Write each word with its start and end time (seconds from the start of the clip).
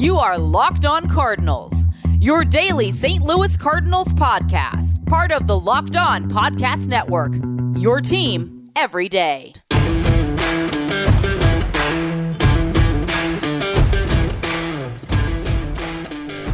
You 0.00 0.16
are 0.16 0.38
Locked 0.38 0.86
On 0.86 1.06
Cardinals, 1.10 1.86
your 2.20 2.42
daily 2.42 2.90
St. 2.90 3.22
Louis 3.22 3.54
Cardinals 3.54 4.14
podcast, 4.14 5.04
part 5.04 5.30
of 5.30 5.46
the 5.46 5.60
Locked 5.60 5.94
On 5.94 6.26
Podcast 6.26 6.86
Network. 6.86 7.34
Your 7.76 8.00
team 8.00 8.70
every 8.76 9.10
day. 9.10 9.52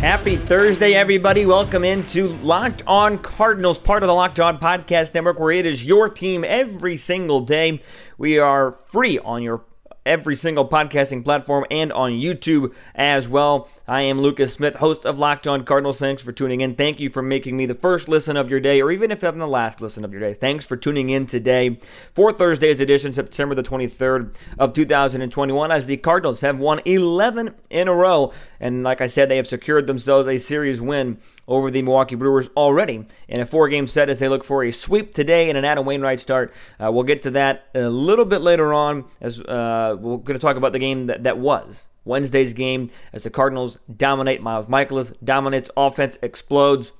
Happy 0.01 0.35
Thursday, 0.35 0.95
everybody. 0.95 1.47
Welcome 1.47 1.85
into 1.85 2.27
Locked 2.39 2.83
On 2.89 3.17
Cardinals, 3.17 3.79
part 3.79 4.03
of 4.03 4.09
the 4.09 4.15
Locked 4.15 4.41
On 4.41 4.59
Podcast 4.59 5.15
Network, 5.15 5.39
where 5.39 5.53
it 5.53 5.67
is 5.67 5.87
your 5.87 6.09
team 6.09 6.43
every 6.43 6.97
single 6.97 7.43
day. 7.43 7.81
We 8.19 8.41
are 8.41 8.73
free 8.89 9.21
on 9.21 9.45
your 9.45 9.63
every 10.07 10.37
single 10.37 10.67
podcasting 10.67 11.25
platform 11.25 11.67
and 11.71 11.93
on 11.93 12.13
YouTube 12.13 12.73
as 12.95 13.29
well. 13.29 13.69
I 13.89 14.03
am 14.03 14.21
Lucas 14.21 14.55
Smith, 14.55 14.77
host 14.77 15.05
of 15.05 15.19
Locked 15.19 15.47
On 15.47 15.65
Cardinals. 15.65 15.99
Thanks 15.99 16.23
for 16.23 16.33
tuning 16.33 16.61
in. 16.61 16.77
Thank 16.77 17.01
you 17.01 17.11
for 17.11 17.21
making 17.21 17.57
me 17.57 17.67
the 17.67 17.75
first 17.75 18.09
listen 18.09 18.37
of 18.37 18.49
your 18.49 18.61
day, 18.61 18.81
or 18.81 18.91
even 18.91 19.11
if 19.11 19.23
I'm 19.23 19.39
the 19.39 19.47
last 19.47 19.83
listen 19.83 20.05
of 20.05 20.13
your 20.13 20.21
day. 20.21 20.33
Thanks 20.33 20.65
for 20.65 20.77
tuning 20.77 21.09
in 21.09 21.27
today 21.27 21.79
for 22.15 22.33
Thursday's 22.33 22.81
edition, 22.81 23.13
September 23.13 23.55
the 23.55 23.63
23rd 23.63 24.35
of 24.59 24.73
2021, 24.73 25.71
as 25.71 25.87
the 25.87 25.97
Cardinals 25.97 26.41
have 26.41 26.59
won 26.59 26.81
11 26.85 27.55
in 27.69 27.89
a 27.89 27.95
row. 27.95 28.33
And 28.61 28.83
like 28.83 29.01
I 29.01 29.07
said, 29.07 29.29
they 29.29 29.37
have 29.37 29.47
secured 29.47 29.87
themselves 29.87 30.29
a 30.29 30.39
series 30.39 30.81
win 30.81 31.19
over 31.49 31.71
the 31.71 31.83
Milwaukee 31.83 32.17
Brewers 32.17 32.49
already 32.57 33.05
in 33.29 33.41
a 33.41 33.47
four 33.47 33.69
game 33.69 33.87
set 33.87 34.09
as 34.09 34.19
they 34.19 34.29
look 34.29 34.45
for 34.45 34.65
a 34.65 34.71
sweep 34.71 35.15
today 35.15 35.49
and 35.49 35.57
an 35.57 35.65
Adam 35.65 35.85
Wainwright 35.85 36.21
start. 36.21 36.53
Uh, 36.83 36.91
we'll 36.91 37.05
get 37.05 37.23
to 37.23 37.31
that 37.33 37.69
a 37.75 37.89
little 37.89 38.25
bit 38.25 38.41
later 38.41 38.73
on 38.73 39.05
as 39.21 39.41
uh, 39.41 39.96
we're 40.01 40.19
going 40.19 40.39
to 40.39 40.45
talk 40.45 40.57
about 40.57 40.73
the 40.73 40.79
game 40.79 41.07
that, 41.07 41.25
that 41.25 41.39
was. 41.39 41.87
Wednesday's 42.05 42.53
game 42.53 42.91
as 43.13 43.25
the 43.25 43.31
Cardinals 43.31 43.79
dominate. 43.95 44.41
Miles 44.43 44.67
Mikolas 44.67 45.13
dominates. 45.25 45.71
Offense 45.77 46.19
explodes. 46.23 46.93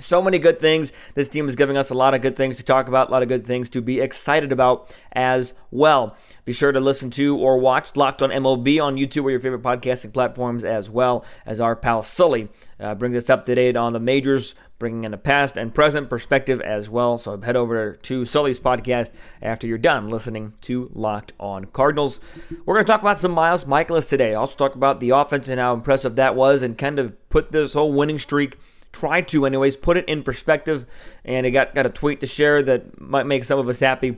So 0.00 0.20
many 0.20 0.40
good 0.40 0.58
things. 0.58 0.92
This 1.14 1.28
team 1.28 1.48
is 1.48 1.54
giving 1.54 1.76
us 1.76 1.88
a 1.88 1.94
lot 1.94 2.14
of 2.14 2.20
good 2.20 2.34
things 2.34 2.56
to 2.56 2.64
talk 2.64 2.88
about, 2.88 3.08
a 3.08 3.12
lot 3.12 3.22
of 3.22 3.28
good 3.28 3.46
things 3.46 3.68
to 3.70 3.80
be 3.80 4.00
excited 4.00 4.50
about 4.50 4.92
as 5.12 5.52
well. 5.70 6.16
Be 6.44 6.52
sure 6.52 6.72
to 6.72 6.80
listen 6.80 7.10
to 7.12 7.38
or 7.38 7.58
watch 7.58 7.94
Locked 7.94 8.20
on 8.20 8.30
MLB 8.30 8.82
on 8.82 8.96
YouTube 8.96 9.22
or 9.22 9.30
your 9.30 9.38
favorite 9.38 9.62
podcasting 9.62 10.12
platforms, 10.12 10.64
as 10.64 10.90
well 10.90 11.24
as 11.46 11.60
our 11.60 11.76
pal 11.76 12.02
Sully 12.02 12.48
uh, 12.80 12.96
brings 12.96 13.16
us 13.16 13.30
up 13.30 13.46
to 13.46 13.54
date 13.54 13.76
on 13.76 13.92
the 13.92 14.00
majors, 14.00 14.56
bringing 14.80 15.04
in 15.04 15.12
the 15.12 15.16
past 15.16 15.56
and 15.56 15.72
present 15.72 16.10
perspective 16.10 16.60
as 16.60 16.90
well. 16.90 17.16
So 17.16 17.40
head 17.40 17.54
over 17.54 17.92
to 17.94 18.24
Sully's 18.24 18.58
podcast 18.58 19.12
after 19.40 19.68
you're 19.68 19.78
done 19.78 20.08
listening 20.08 20.54
to 20.62 20.90
Locked 20.92 21.34
on 21.38 21.66
Cardinals. 21.66 22.20
We're 22.66 22.74
going 22.74 22.84
to 22.84 22.92
talk 22.92 23.00
about 23.00 23.18
some 23.20 23.30
Miles 23.30 23.64
Mikolas 23.64 24.08
today. 24.08 24.34
Also 24.34 24.56
talk 24.56 24.74
about 24.74 24.98
the 24.98 25.10
offense 25.10 25.46
and 25.46 25.60
how 25.60 25.72
impressive 25.72 26.16
that 26.16 26.34
was, 26.34 26.62
and 26.62 26.76
kind 26.76 26.98
of 26.98 27.16
put 27.28 27.52
this 27.52 27.74
whole 27.74 27.92
winning 27.92 28.18
streak 28.18 28.58
try 28.94 29.20
to 29.20 29.44
anyways 29.44 29.76
put 29.76 29.96
it 29.96 30.08
in 30.08 30.22
perspective 30.22 30.86
and 31.24 31.46
i 31.46 31.50
got, 31.50 31.74
got 31.74 31.84
a 31.84 31.90
tweet 31.90 32.20
to 32.20 32.26
share 32.26 32.62
that 32.62 33.00
might 33.00 33.26
make 33.26 33.44
some 33.44 33.58
of 33.58 33.68
us 33.68 33.80
happy 33.80 34.16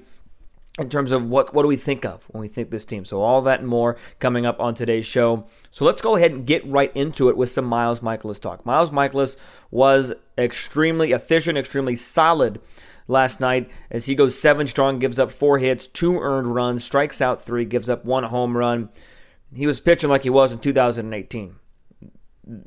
in 0.78 0.90
terms 0.90 1.10
of 1.10 1.28
what 1.28 1.54
what 1.54 1.62
do 1.62 1.68
we 1.68 1.76
think 1.76 2.04
of 2.04 2.24
when 2.28 2.40
we 2.40 2.48
think 2.48 2.70
this 2.70 2.84
team. 2.84 3.04
So 3.04 3.22
all 3.22 3.42
that 3.42 3.60
and 3.60 3.68
more 3.68 3.96
coming 4.18 4.44
up 4.44 4.60
on 4.60 4.74
today's 4.74 5.06
show. 5.06 5.46
So 5.70 5.84
let's 5.84 6.02
go 6.02 6.16
ahead 6.16 6.32
and 6.32 6.46
get 6.46 6.66
right 6.66 6.94
into 6.94 7.28
it 7.28 7.36
with 7.36 7.50
some 7.50 7.64
Miles 7.64 8.00
Mikolas 8.00 8.40
talk. 8.40 8.66
Miles 8.66 8.90
Mikolas 8.90 9.36
was 9.70 10.12
extremely 10.36 11.12
efficient, 11.12 11.56
extremely 11.56 11.96
solid 11.96 12.60
last 13.08 13.40
night 13.40 13.70
as 13.90 14.06
he 14.06 14.14
goes 14.14 14.38
seven 14.38 14.66
strong, 14.66 14.98
gives 14.98 15.18
up 15.18 15.30
four 15.30 15.58
hits, 15.58 15.86
two 15.86 16.18
earned 16.18 16.54
runs, 16.54 16.84
strikes 16.84 17.20
out 17.20 17.42
three, 17.42 17.64
gives 17.64 17.88
up 17.88 18.04
one 18.04 18.24
home 18.24 18.56
run. 18.56 18.90
He 19.54 19.66
was 19.66 19.80
pitching 19.80 20.10
like 20.10 20.24
he 20.24 20.30
was 20.30 20.52
in 20.52 20.58
2018. 20.58 21.56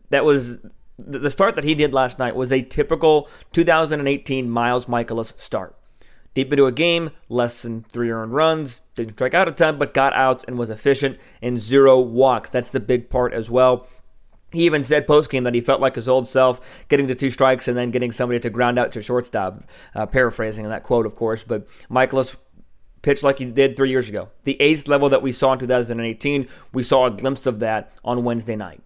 That 0.09 0.25
was 0.25 0.59
the 1.05 1.29
start 1.29 1.55
that 1.55 1.63
he 1.63 1.75
did 1.75 1.93
last 1.93 2.19
night 2.19 2.35
was 2.35 2.51
a 2.51 2.61
typical 2.61 3.27
2018 3.53 4.49
Miles 4.49 4.85
Mikolas 4.85 5.39
start. 5.39 5.75
Deep 6.35 6.53
into 6.53 6.67
a 6.67 6.71
game, 6.71 7.09
less 7.27 7.63
than 7.63 7.83
three 7.83 8.11
earned 8.11 8.33
runs, 8.33 8.81
didn't 8.93 9.13
strike 9.13 9.33
out 9.33 9.47
a 9.47 9.51
ton, 9.51 9.77
but 9.77 9.93
got 9.93 10.13
out 10.13 10.45
and 10.47 10.57
was 10.57 10.69
efficient 10.69 11.17
and 11.41 11.59
zero 11.59 11.99
walks. 11.99 12.49
That's 12.49 12.69
the 12.69 12.79
big 12.79 13.09
part 13.09 13.33
as 13.33 13.49
well. 13.49 13.87
He 14.51 14.65
even 14.65 14.83
said 14.83 15.07
post 15.07 15.29
game 15.29 15.43
that 15.43 15.53
he 15.53 15.61
felt 15.61 15.81
like 15.81 15.95
his 15.95 16.09
old 16.09 16.27
self, 16.27 16.59
getting 16.87 17.07
to 17.07 17.15
two 17.15 17.29
strikes 17.29 17.67
and 17.67 17.77
then 17.77 17.91
getting 17.91 18.11
somebody 18.11 18.39
to 18.39 18.49
ground 18.49 18.79
out 18.79 18.91
to 18.93 19.01
shortstop. 19.01 19.63
Uh, 19.95 20.05
paraphrasing 20.05 20.67
that 20.69 20.83
quote, 20.83 21.05
of 21.05 21.15
course, 21.15 21.43
but 21.43 21.67
Mikolas 21.89 22.35
pitched 23.01 23.23
like 23.23 23.39
he 23.39 23.45
did 23.45 23.75
three 23.75 23.89
years 23.89 24.09
ago. 24.09 24.29
The 24.43 24.59
eighth 24.61 24.87
level 24.87 25.09
that 25.09 25.21
we 25.21 25.31
saw 25.31 25.53
in 25.53 25.59
2018, 25.59 26.47
we 26.73 26.83
saw 26.83 27.05
a 27.05 27.11
glimpse 27.11 27.45
of 27.45 27.59
that 27.59 27.93
on 28.03 28.23
Wednesday 28.23 28.55
night. 28.55 28.81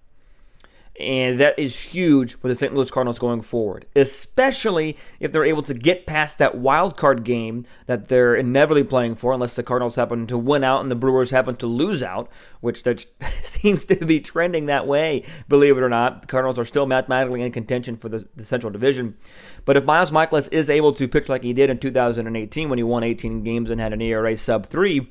And 1.00 1.40
that 1.40 1.58
is 1.58 1.80
huge 1.80 2.38
for 2.38 2.48
the 2.48 2.54
St. 2.54 2.72
Louis 2.72 2.92
Cardinals 2.92 3.18
going 3.18 3.42
forward, 3.42 3.88
especially 3.96 4.96
if 5.20 5.32
they're 5.32 5.44
able 5.44 5.64
to 5.64 5.74
get 5.74 6.06
past 6.06 6.38
that 6.38 6.56
wild 6.56 6.98
card 6.98 7.24
game 7.24 7.66
that 7.88 8.10
they're 8.10 8.36
inevitably 8.36 8.84
playing 8.84 9.16
for, 9.16 9.34
unless 9.34 9.56
the 9.56 9.64
Cardinals 9.64 9.96
happen 9.96 10.28
to 10.28 10.38
win 10.38 10.64
out 10.64 10.82
and 10.82 10.92
the 10.92 10.96
Brewers 10.96 11.32
happen 11.32 11.56
to 11.56 11.66
lose 11.66 12.04
out, 12.04 12.30
which 12.62 12.84
that 12.84 13.08
seems 13.44 13.86
to 13.86 13.96
be 14.06 14.20
trending 14.20 14.68
that 14.68 14.86
way, 14.86 15.24
believe 15.50 15.78
it 15.78 15.84
or 15.84 15.90
not. 15.90 16.22
The 16.22 16.28
Cardinals 16.28 16.60
are 16.60 16.66
still 16.66 16.86
mathematically 16.86 17.42
in 17.42 17.52
contention 17.52 17.98
for 17.98 18.10
the, 18.10 18.28
the 18.36 18.46
Central 18.46 18.72
Division. 18.72 19.18
But 19.66 19.78
if 19.78 19.86
Miles 19.86 20.12
Mikolas 20.12 20.48
is 20.52 20.70
able 20.70 20.94
to 20.94 21.08
pitch 21.08 21.28
like 21.28 21.42
he 21.42 21.54
did 21.54 21.72
in 21.72 21.80
2018 21.80 22.70
when 22.70 22.78
he 22.78 22.84
won 22.84 23.04
18 23.04 23.42
games 23.42 23.72
and 23.72 23.82
had 23.82 23.94
an 23.94 24.02
ERA 24.02 24.38
sub 24.38 24.68
3, 24.68 25.10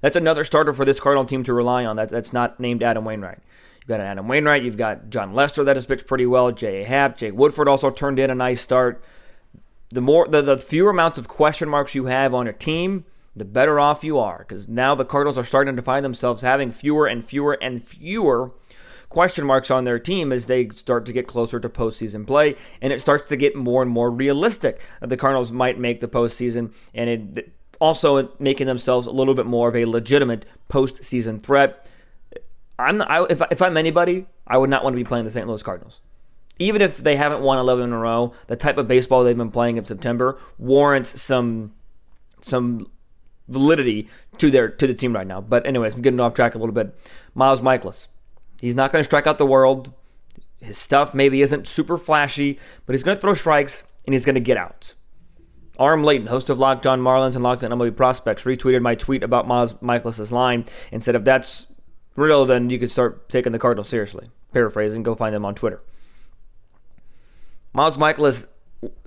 that's 0.00 0.16
another 0.16 0.42
starter 0.42 0.72
for 0.72 0.84
this 0.84 0.98
Cardinal 0.98 1.24
team 1.24 1.44
to 1.44 1.54
rely 1.54 1.84
on. 1.84 1.94
That, 1.94 2.08
that's 2.08 2.32
not 2.32 2.58
named 2.58 2.82
Adam 2.82 3.04
Wainwright. 3.04 3.38
You've 3.86 3.98
got 3.98 4.00
an 4.00 4.06
Adam 4.06 4.26
Wainwright. 4.26 4.64
You've 4.64 4.76
got 4.76 5.10
Jon 5.10 5.32
Lester 5.32 5.62
that 5.62 5.76
has 5.76 5.86
pitched 5.86 6.08
pretty 6.08 6.26
well. 6.26 6.50
J.A. 6.50 6.84
Happ. 6.84 7.16
Jake 7.16 7.34
Woodford 7.34 7.68
also 7.68 7.88
turned 7.88 8.18
in 8.18 8.30
a 8.30 8.34
nice 8.34 8.60
start. 8.60 9.00
The 9.90 10.00
more, 10.00 10.26
the, 10.26 10.42
the 10.42 10.58
fewer 10.58 10.90
amounts 10.90 11.20
of 11.20 11.28
question 11.28 11.68
marks 11.68 11.94
you 11.94 12.06
have 12.06 12.34
on 12.34 12.48
a 12.48 12.52
team, 12.52 13.04
the 13.36 13.44
better 13.44 13.78
off 13.78 14.02
you 14.02 14.18
are. 14.18 14.38
Because 14.38 14.66
now 14.66 14.96
the 14.96 15.04
Cardinals 15.04 15.38
are 15.38 15.44
starting 15.44 15.76
to 15.76 15.82
find 15.82 16.04
themselves 16.04 16.42
having 16.42 16.72
fewer 16.72 17.06
and 17.06 17.24
fewer 17.24 17.52
and 17.62 17.80
fewer 17.80 18.50
question 19.08 19.46
marks 19.46 19.70
on 19.70 19.84
their 19.84 20.00
team 20.00 20.32
as 20.32 20.46
they 20.46 20.68
start 20.70 21.06
to 21.06 21.12
get 21.12 21.28
closer 21.28 21.60
to 21.60 21.68
postseason 21.68 22.26
play, 22.26 22.56
and 22.82 22.92
it 22.92 23.00
starts 23.00 23.28
to 23.28 23.36
get 23.36 23.54
more 23.54 23.82
and 23.82 23.90
more 23.92 24.10
realistic 24.10 24.84
that 25.00 25.10
the 25.10 25.16
Cardinals 25.16 25.52
might 25.52 25.78
make 25.78 26.00
the 26.00 26.08
postseason, 26.08 26.72
and 26.92 27.08
it 27.08 27.52
also 27.80 28.32
making 28.40 28.66
themselves 28.66 29.06
a 29.06 29.12
little 29.12 29.34
bit 29.34 29.46
more 29.46 29.68
of 29.68 29.76
a 29.76 29.84
legitimate 29.84 30.44
postseason 30.68 31.40
threat. 31.40 31.88
I'm 32.78 33.02
I, 33.02 33.26
if 33.30 33.40
if 33.50 33.62
I'm 33.62 33.76
anybody, 33.76 34.26
I 34.46 34.58
would 34.58 34.70
not 34.70 34.84
want 34.84 34.94
to 34.94 34.98
be 34.98 35.04
playing 35.04 35.24
the 35.24 35.30
St. 35.30 35.46
Louis 35.46 35.62
Cardinals. 35.62 36.00
Even 36.58 36.80
if 36.80 36.96
they 36.96 37.16
haven't 37.16 37.42
won 37.42 37.58
11 37.58 37.84
in 37.84 37.92
a 37.92 37.98
row, 37.98 38.32
the 38.46 38.56
type 38.56 38.78
of 38.78 38.88
baseball 38.88 39.24
they've 39.24 39.36
been 39.36 39.50
playing 39.50 39.76
in 39.76 39.84
September 39.84 40.38
warrants 40.58 41.20
some 41.20 41.72
some 42.40 42.90
validity 43.48 44.08
to 44.38 44.50
their 44.50 44.68
to 44.68 44.86
the 44.86 44.94
team 44.94 45.14
right 45.14 45.26
now. 45.26 45.40
But 45.40 45.66
anyways, 45.66 45.94
I'm 45.94 46.02
getting 46.02 46.20
off 46.20 46.34
track 46.34 46.54
a 46.54 46.58
little 46.58 46.74
bit. 46.74 46.98
Miles 47.34 47.60
Mikolas, 47.60 48.08
he's 48.60 48.74
not 48.74 48.92
going 48.92 49.00
to 49.00 49.04
strike 49.04 49.26
out 49.26 49.38
the 49.38 49.46
world. 49.46 49.92
His 50.58 50.78
stuff 50.78 51.14
maybe 51.14 51.42
isn't 51.42 51.68
super 51.68 51.98
flashy, 51.98 52.58
but 52.86 52.94
he's 52.94 53.02
going 53.02 53.16
to 53.16 53.20
throw 53.20 53.34
strikes 53.34 53.82
and 54.06 54.14
he's 54.14 54.24
going 54.24 54.34
to 54.34 54.40
get 54.40 54.56
out. 54.56 54.94
Aram 55.78 56.04
Leighton, 56.04 56.28
host 56.28 56.48
of 56.48 56.58
Locked 56.58 56.86
On 56.86 57.00
Marlins 57.00 57.34
and 57.34 57.42
Locked 57.42 57.62
On 57.62 57.70
MLB 57.70 57.94
Prospects, 57.94 58.44
retweeted 58.44 58.80
my 58.80 58.94
tweet 58.94 59.22
about 59.22 59.46
Miles 59.46 59.74
Mikolas' 59.74 60.32
line 60.32 60.64
and 60.90 61.02
said 61.02 61.14
if 61.14 61.24
that's 61.24 61.66
real, 62.16 62.44
then 62.44 62.70
you 62.70 62.78
could 62.78 62.90
start 62.90 63.28
taking 63.28 63.52
the 63.52 63.58
Cardinals 63.58 63.88
seriously. 63.88 64.26
Paraphrasing, 64.52 65.02
go 65.02 65.14
find 65.14 65.34
them 65.34 65.44
on 65.44 65.54
Twitter. 65.54 65.80
Miles 67.72 67.96
Mikolas 67.96 68.48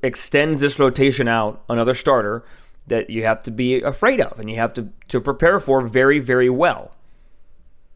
extends 0.04 0.62
this 0.62 0.80
rotation 0.80 1.28
out 1.28 1.64
another 1.70 1.94
starter 1.94 2.44
that 2.88 3.10
you 3.10 3.24
have 3.24 3.42
to 3.44 3.52
be 3.52 3.82
afraid 3.82 4.20
of 4.20 4.40
and 4.40 4.50
you 4.50 4.58
have 4.58 4.74
to, 4.74 4.90
to 5.08 5.20
prepare 5.22 5.60
for 5.60 5.82
very, 5.82 6.20
very 6.20 6.50
well. 6.50 6.92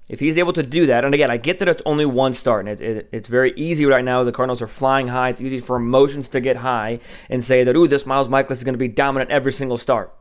If 0.09 0.19
he's 0.19 0.37
able 0.37 0.53
to 0.53 0.63
do 0.63 0.85
that, 0.87 1.05
and 1.05 1.13
again, 1.13 1.31
I 1.31 1.37
get 1.37 1.59
that 1.59 1.67
it's 1.69 1.81
only 1.85 2.05
one 2.05 2.33
start, 2.33 2.67
and 2.67 2.69
it, 2.69 2.81
it, 2.81 3.09
it's 3.11 3.29
very 3.29 3.53
easy 3.55 3.85
right 3.85 4.03
now. 4.03 4.23
The 4.23 4.33
Cardinals 4.33 4.61
are 4.61 4.67
flying 4.67 5.07
high. 5.07 5.29
It's 5.29 5.39
easy 5.39 5.59
for 5.59 5.77
emotions 5.77 6.27
to 6.29 6.41
get 6.41 6.57
high 6.57 6.99
and 7.29 7.43
say 7.43 7.63
that, 7.63 7.75
ooh, 7.75 7.87
this 7.87 8.05
Miles 8.05 8.27
Mikolas 8.27 8.51
is 8.51 8.63
going 8.65 8.73
to 8.73 8.79
be 8.79 8.89
dominant 8.89 9.31
every 9.31 9.53
single 9.53 9.77
start. 9.77 10.13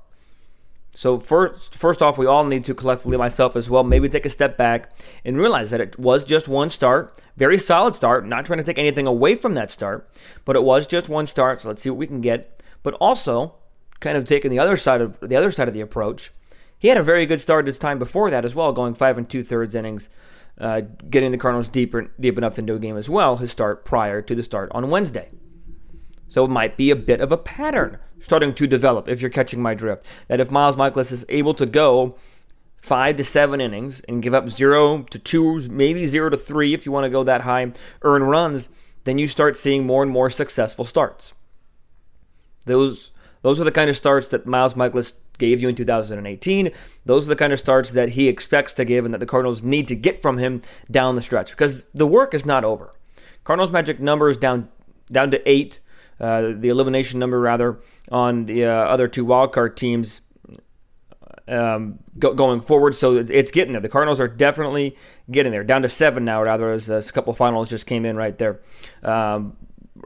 So 0.94 1.18
first, 1.18 1.74
first 1.74 2.02
off, 2.02 2.18
we 2.18 2.26
all 2.26 2.44
need 2.44 2.66
to 2.66 2.74
collectively, 2.74 3.16
myself 3.16 3.56
as 3.56 3.70
well, 3.70 3.82
maybe 3.82 4.08
take 4.10 4.26
a 4.26 4.30
step 4.30 4.58
back 4.58 4.90
and 5.24 5.38
realize 5.38 5.70
that 5.70 5.80
it 5.80 5.98
was 5.98 6.22
just 6.22 6.48
one 6.48 6.68
start, 6.68 7.18
very 7.36 7.58
solid 7.58 7.96
start. 7.96 8.26
Not 8.26 8.44
trying 8.44 8.58
to 8.58 8.64
take 8.64 8.78
anything 8.78 9.06
away 9.06 9.34
from 9.34 9.54
that 9.54 9.70
start, 9.70 10.08
but 10.44 10.54
it 10.54 10.62
was 10.62 10.86
just 10.86 11.08
one 11.08 11.26
start. 11.26 11.60
So 11.60 11.68
let's 11.68 11.82
see 11.82 11.88
what 11.88 11.98
we 11.98 12.06
can 12.06 12.20
get. 12.20 12.62
But 12.82 12.94
also, 12.94 13.54
kind 14.00 14.18
of 14.18 14.26
taking 14.26 14.50
the 14.50 14.58
other 14.58 14.76
side 14.76 15.00
of 15.00 15.18
the 15.20 15.36
other 15.36 15.50
side 15.50 15.68
of 15.68 15.74
the 15.74 15.80
approach, 15.80 16.30
he 16.78 16.88
had 16.88 16.98
a 16.98 17.02
very 17.02 17.24
good 17.24 17.40
start 17.40 17.66
his 17.66 17.78
time 17.78 17.98
before 17.98 18.30
that 18.30 18.44
as 18.44 18.54
well, 18.54 18.72
going 18.72 18.92
five 18.92 19.16
and 19.16 19.30
two 19.30 19.42
thirds 19.42 19.74
innings, 19.74 20.10
uh, 20.58 20.82
getting 21.08 21.32
the 21.32 21.38
Cardinals 21.38 21.70
deeper, 21.70 22.10
deep 22.20 22.36
enough 22.36 22.58
into 22.58 22.74
a 22.74 22.78
game 22.78 22.98
as 22.98 23.08
well. 23.08 23.36
His 23.36 23.50
start 23.50 23.86
prior 23.86 24.20
to 24.20 24.34
the 24.34 24.42
start 24.42 24.70
on 24.74 24.90
Wednesday. 24.90 25.30
So 26.28 26.44
it 26.44 26.48
might 26.48 26.76
be 26.76 26.90
a 26.90 26.96
bit 26.96 27.20
of 27.20 27.32
a 27.32 27.38
pattern 27.38 27.98
starting 28.22 28.54
to 28.54 28.66
develop 28.66 29.08
if 29.08 29.20
you're 29.20 29.30
catching 29.30 29.60
my 29.60 29.74
drift. 29.74 30.04
That 30.28 30.40
if 30.40 30.50
Miles 30.50 30.76
Mikolas 30.76 31.12
is 31.12 31.26
able 31.28 31.54
to 31.54 31.66
go 31.66 32.16
five 32.80 33.16
to 33.16 33.24
seven 33.24 33.60
innings 33.60 34.00
and 34.08 34.22
give 34.22 34.34
up 34.34 34.48
zero 34.48 35.02
to 35.02 35.18
two, 35.18 35.68
maybe 35.68 36.06
zero 36.06 36.30
to 36.30 36.36
three 36.36 36.74
if 36.74 36.86
you 36.86 36.92
want 36.92 37.04
to 37.04 37.10
go 37.10 37.24
that 37.24 37.42
high, 37.42 37.72
earn 38.02 38.22
runs, 38.22 38.68
then 39.04 39.18
you 39.18 39.26
start 39.26 39.56
seeing 39.56 39.86
more 39.86 40.02
and 40.02 40.10
more 40.10 40.30
successful 40.30 40.84
starts. 40.84 41.34
Those 42.66 43.10
those 43.42 43.60
are 43.60 43.64
the 43.64 43.72
kind 43.72 43.90
of 43.90 43.96
starts 43.96 44.28
that 44.28 44.46
Miles 44.46 44.74
Mikolas 44.74 45.14
gave 45.38 45.60
you 45.60 45.68
in 45.68 45.74
2018. 45.74 46.70
Those 47.04 47.26
are 47.26 47.30
the 47.30 47.36
kind 47.36 47.52
of 47.52 47.58
starts 47.58 47.90
that 47.90 48.10
he 48.10 48.28
expects 48.28 48.72
to 48.74 48.84
give 48.84 49.04
and 49.04 49.12
that 49.12 49.18
the 49.18 49.26
Cardinals 49.26 49.62
need 49.62 49.88
to 49.88 49.96
get 49.96 50.22
from 50.22 50.38
him 50.38 50.62
down 50.90 51.16
the 51.16 51.22
stretch 51.22 51.50
because 51.50 51.84
the 51.92 52.06
work 52.06 52.34
is 52.34 52.46
not 52.46 52.64
over. 52.64 52.92
Cardinals 53.42 53.72
magic 53.72 53.98
number 53.98 54.28
is 54.28 54.36
down 54.36 54.68
down 55.10 55.30
to 55.32 55.50
eight. 55.50 55.80
Uh, 56.22 56.52
the 56.56 56.68
elimination 56.68 57.18
number 57.18 57.40
rather 57.40 57.80
on 58.10 58.46
the 58.46 58.64
uh, 58.64 58.70
other 58.70 59.08
two 59.08 59.26
wildcard 59.26 59.74
teams 59.74 60.20
um, 61.48 61.98
go, 62.18 62.32
going 62.32 62.60
forward. 62.60 62.94
So 62.94 63.16
it's 63.16 63.50
getting 63.50 63.72
there. 63.72 63.80
The 63.80 63.88
Cardinals 63.88 64.20
are 64.20 64.28
definitely 64.28 64.96
getting 65.30 65.50
there. 65.50 65.64
Down 65.64 65.82
to 65.82 65.88
seven 65.88 66.24
now, 66.24 66.42
rather, 66.42 66.72
as, 66.72 66.88
as 66.88 67.10
a 67.10 67.12
couple 67.12 67.32
finals 67.32 67.68
just 67.68 67.86
came 67.86 68.04
in 68.04 68.16
right 68.16 68.38
there. 68.38 68.60
Um, 69.02 69.56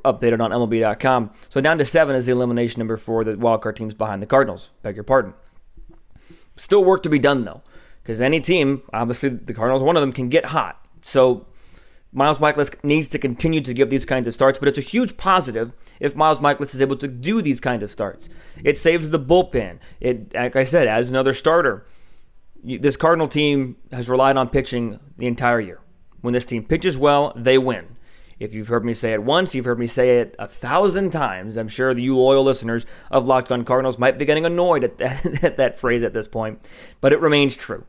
updated 0.05 0.41
on 0.41 0.51
MLB.com. 0.51 1.31
So 1.49 1.61
down 1.61 1.79
to 1.79 1.85
seven 1.85 2.17
is 2.17 2.27
the 2.27 2.33
elimination 2.33 2.81
number 2.81 2.97
for 2.97 3.23
the 3.23 3.33
wildcard 3.33 3.77
teams 3.77 3.95
behind 3.95 4.23
the 4.23 4.27
Cardinals. 4.27 4.71
Beg 4.83 4.97
your 4.97 5.05
pardon. 5.05 5.35
Still 6.57 6.83
work 6.83 7.03
to 7.03 7.09
be 7.09 7.19
done 7.19 7.45
though, 7.45 7.63
because 8.03 8.21
any 8.21 8.41
team, 8.41 8.83
obviously 8.93 9.29
the 9.29 9.53
Cardinals, 9.53 9.83
one 9.83 9.97
of 9.97 10.01
them, 10.01 10.13
can 10.13 10.29
get 10.29 10.47
hot. 10.47 10.81
So 11.03 11.47
Miles 12.17 12.39
Mikolas 12.39 12.83
needs 12.83 13.09
to 13.09 13.19
continue 13.19 13.61
to 13.61 13.75
give 13.75 13.91
these 13.91 14.07
kinds 14.07 14.27
of 14.27 14.33
starts, 14.33 14.59
but 14.59 14.69
it's 14.69 14.79
a 14.79 14.83
huge 14.83 15.19
positive 15.19 15.73
if 16.01 16.17
Miles 16.17 16.39
Mikolas 16.39 16.75
is 16.75 16.81
able 16.81 16.97
to 16.97 17.07
do 17.07 17.43
these 17.43 17.61
kinds 17.61 17.83
of 17.83 17.91
starts. 17.91 18.31
It 18.65 18.79
saves 18.79 19.11
the 19.11 19.21
bullpen. 19.21 19.79
It, 20.01 20.33
like 20.33 20.57
I 20.57 20.65
said, 20.65 20.89
adds 20.89 21.11
another 21.11 21.35
starter. 21.35 21.85
This 22.65 22.97
Cardinal 22.97 23.29
team 23.29 23.77
has 23.93 24.09
relied 24.09 24.39
on 24.39 24.49
pitching 24.49 24.99
the 25.19 25.27
entire 25.27 25.61
year. 25.61 25.81
When 26.23 26.33
this 26.33 26.47
team 26.47 26.65
pitches 26.65 26.97
well, 26.97 27.35
they 27.37 27.59
win. 27.59 27.97
If 28.41 28.55
you've 28.55 28.69
heard 28.69 28.85
me 28.87 28.95
say 28.95 29.13
it 29.13 29.23
once, 29.23 29.55
you've 29.55 29.67
heard 29.67 29.79
me 29.79 29.87
say 29.87 30.21
it 30.21 30.35
a 30.39 30.49
thousand 30.49 31.11
times. 31.11 31.59
I'm 31.59 31.69
sure 31.69 31.93
the 31.93 32.03
you 32.03 32.17
loyal 32.17 32.45
listeners 32.45 32.87
of 33.11 33.27
Locked 33.27 33.53
On 33.53 33.63
Cardinals 33.63 33.99
might 33.99 34.17
be 34.17 34.25
getting 34.25 34.47
annoyed 34.47 34.85
at 34.85 34.97
that, 34.99 35.45
at 35.45 35.57
that 35.59 35.79
phrase 35.79 36.03
at 36.03 36.15
this 36.15 36.29
point, 36.29 36.63
but 37.03 37.13
it 37.13 37.21
remains 37.21 37.57
true. 37.57 37.85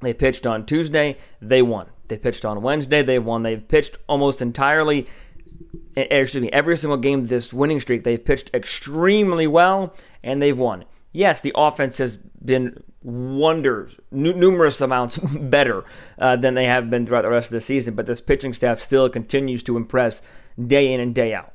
They 0.00 0.14
pitched 0.14 0.46
on 0.46 0.66
Tuesday, 0.66 1.18
they 1.40 1.62
won. 1.62 1.90
They 2.08 2.18
pitched 2.18 2.44
on 2.44 2.62
Wednesday, 2.62 3.02
they 3.02 3.18
won. 3.18 3.42
They've 3.42 3.66
pitched 3.66 3.98
almost 4.08 4.40
entirely, 4.40 5.06
excuse 5.96 6.42
me, 6.42 6.50
every 6.52 6.76
single 6.76 6.98
game 6.98 7.26
this 7.26 7.52
winning 7.52 7.80
streak. 7.80 8.04
They've 8.04 8.22
pitched 8.22 8.50
extremely 8.54 9.46
well, 9.46 9.94
and 10.22 10.40
they've 10.40 10.56
won. 10.56 10.84
Yes, 11.12 11.40
the 11.40 11.52
offense 11.56 11.98
has 11.98 12.16
been 12.16 12.82
wonders, 13.02 13.98
n- 14.12 14.38
numerous 14.38 14.80
amounts 14.80 15.18
better 15.40 15.84
uh, 16.18 16.36
than 16.36 16.54
they 16.54 16.66
have 16.66 16.90
been 16.90 17.06
throughout 17.06 17.22
the 17.22 17.30
rest 17.30 17.48
of 17.48 17.54
the 17.54 17.60
season. 17.60 17.94
But 17.94 18.06
this 18.06 18.20
pitching 18.20 18.52
staff 18.52 18.78
still 18.78 19.08
continues 19.08 19.62
to 19.64 19.76
impress 19.76 20.22
day 20.64 20.92
in 20.92 21.00
and 21.00 21.14
day 21.14 21.32
out. 21.32 21.52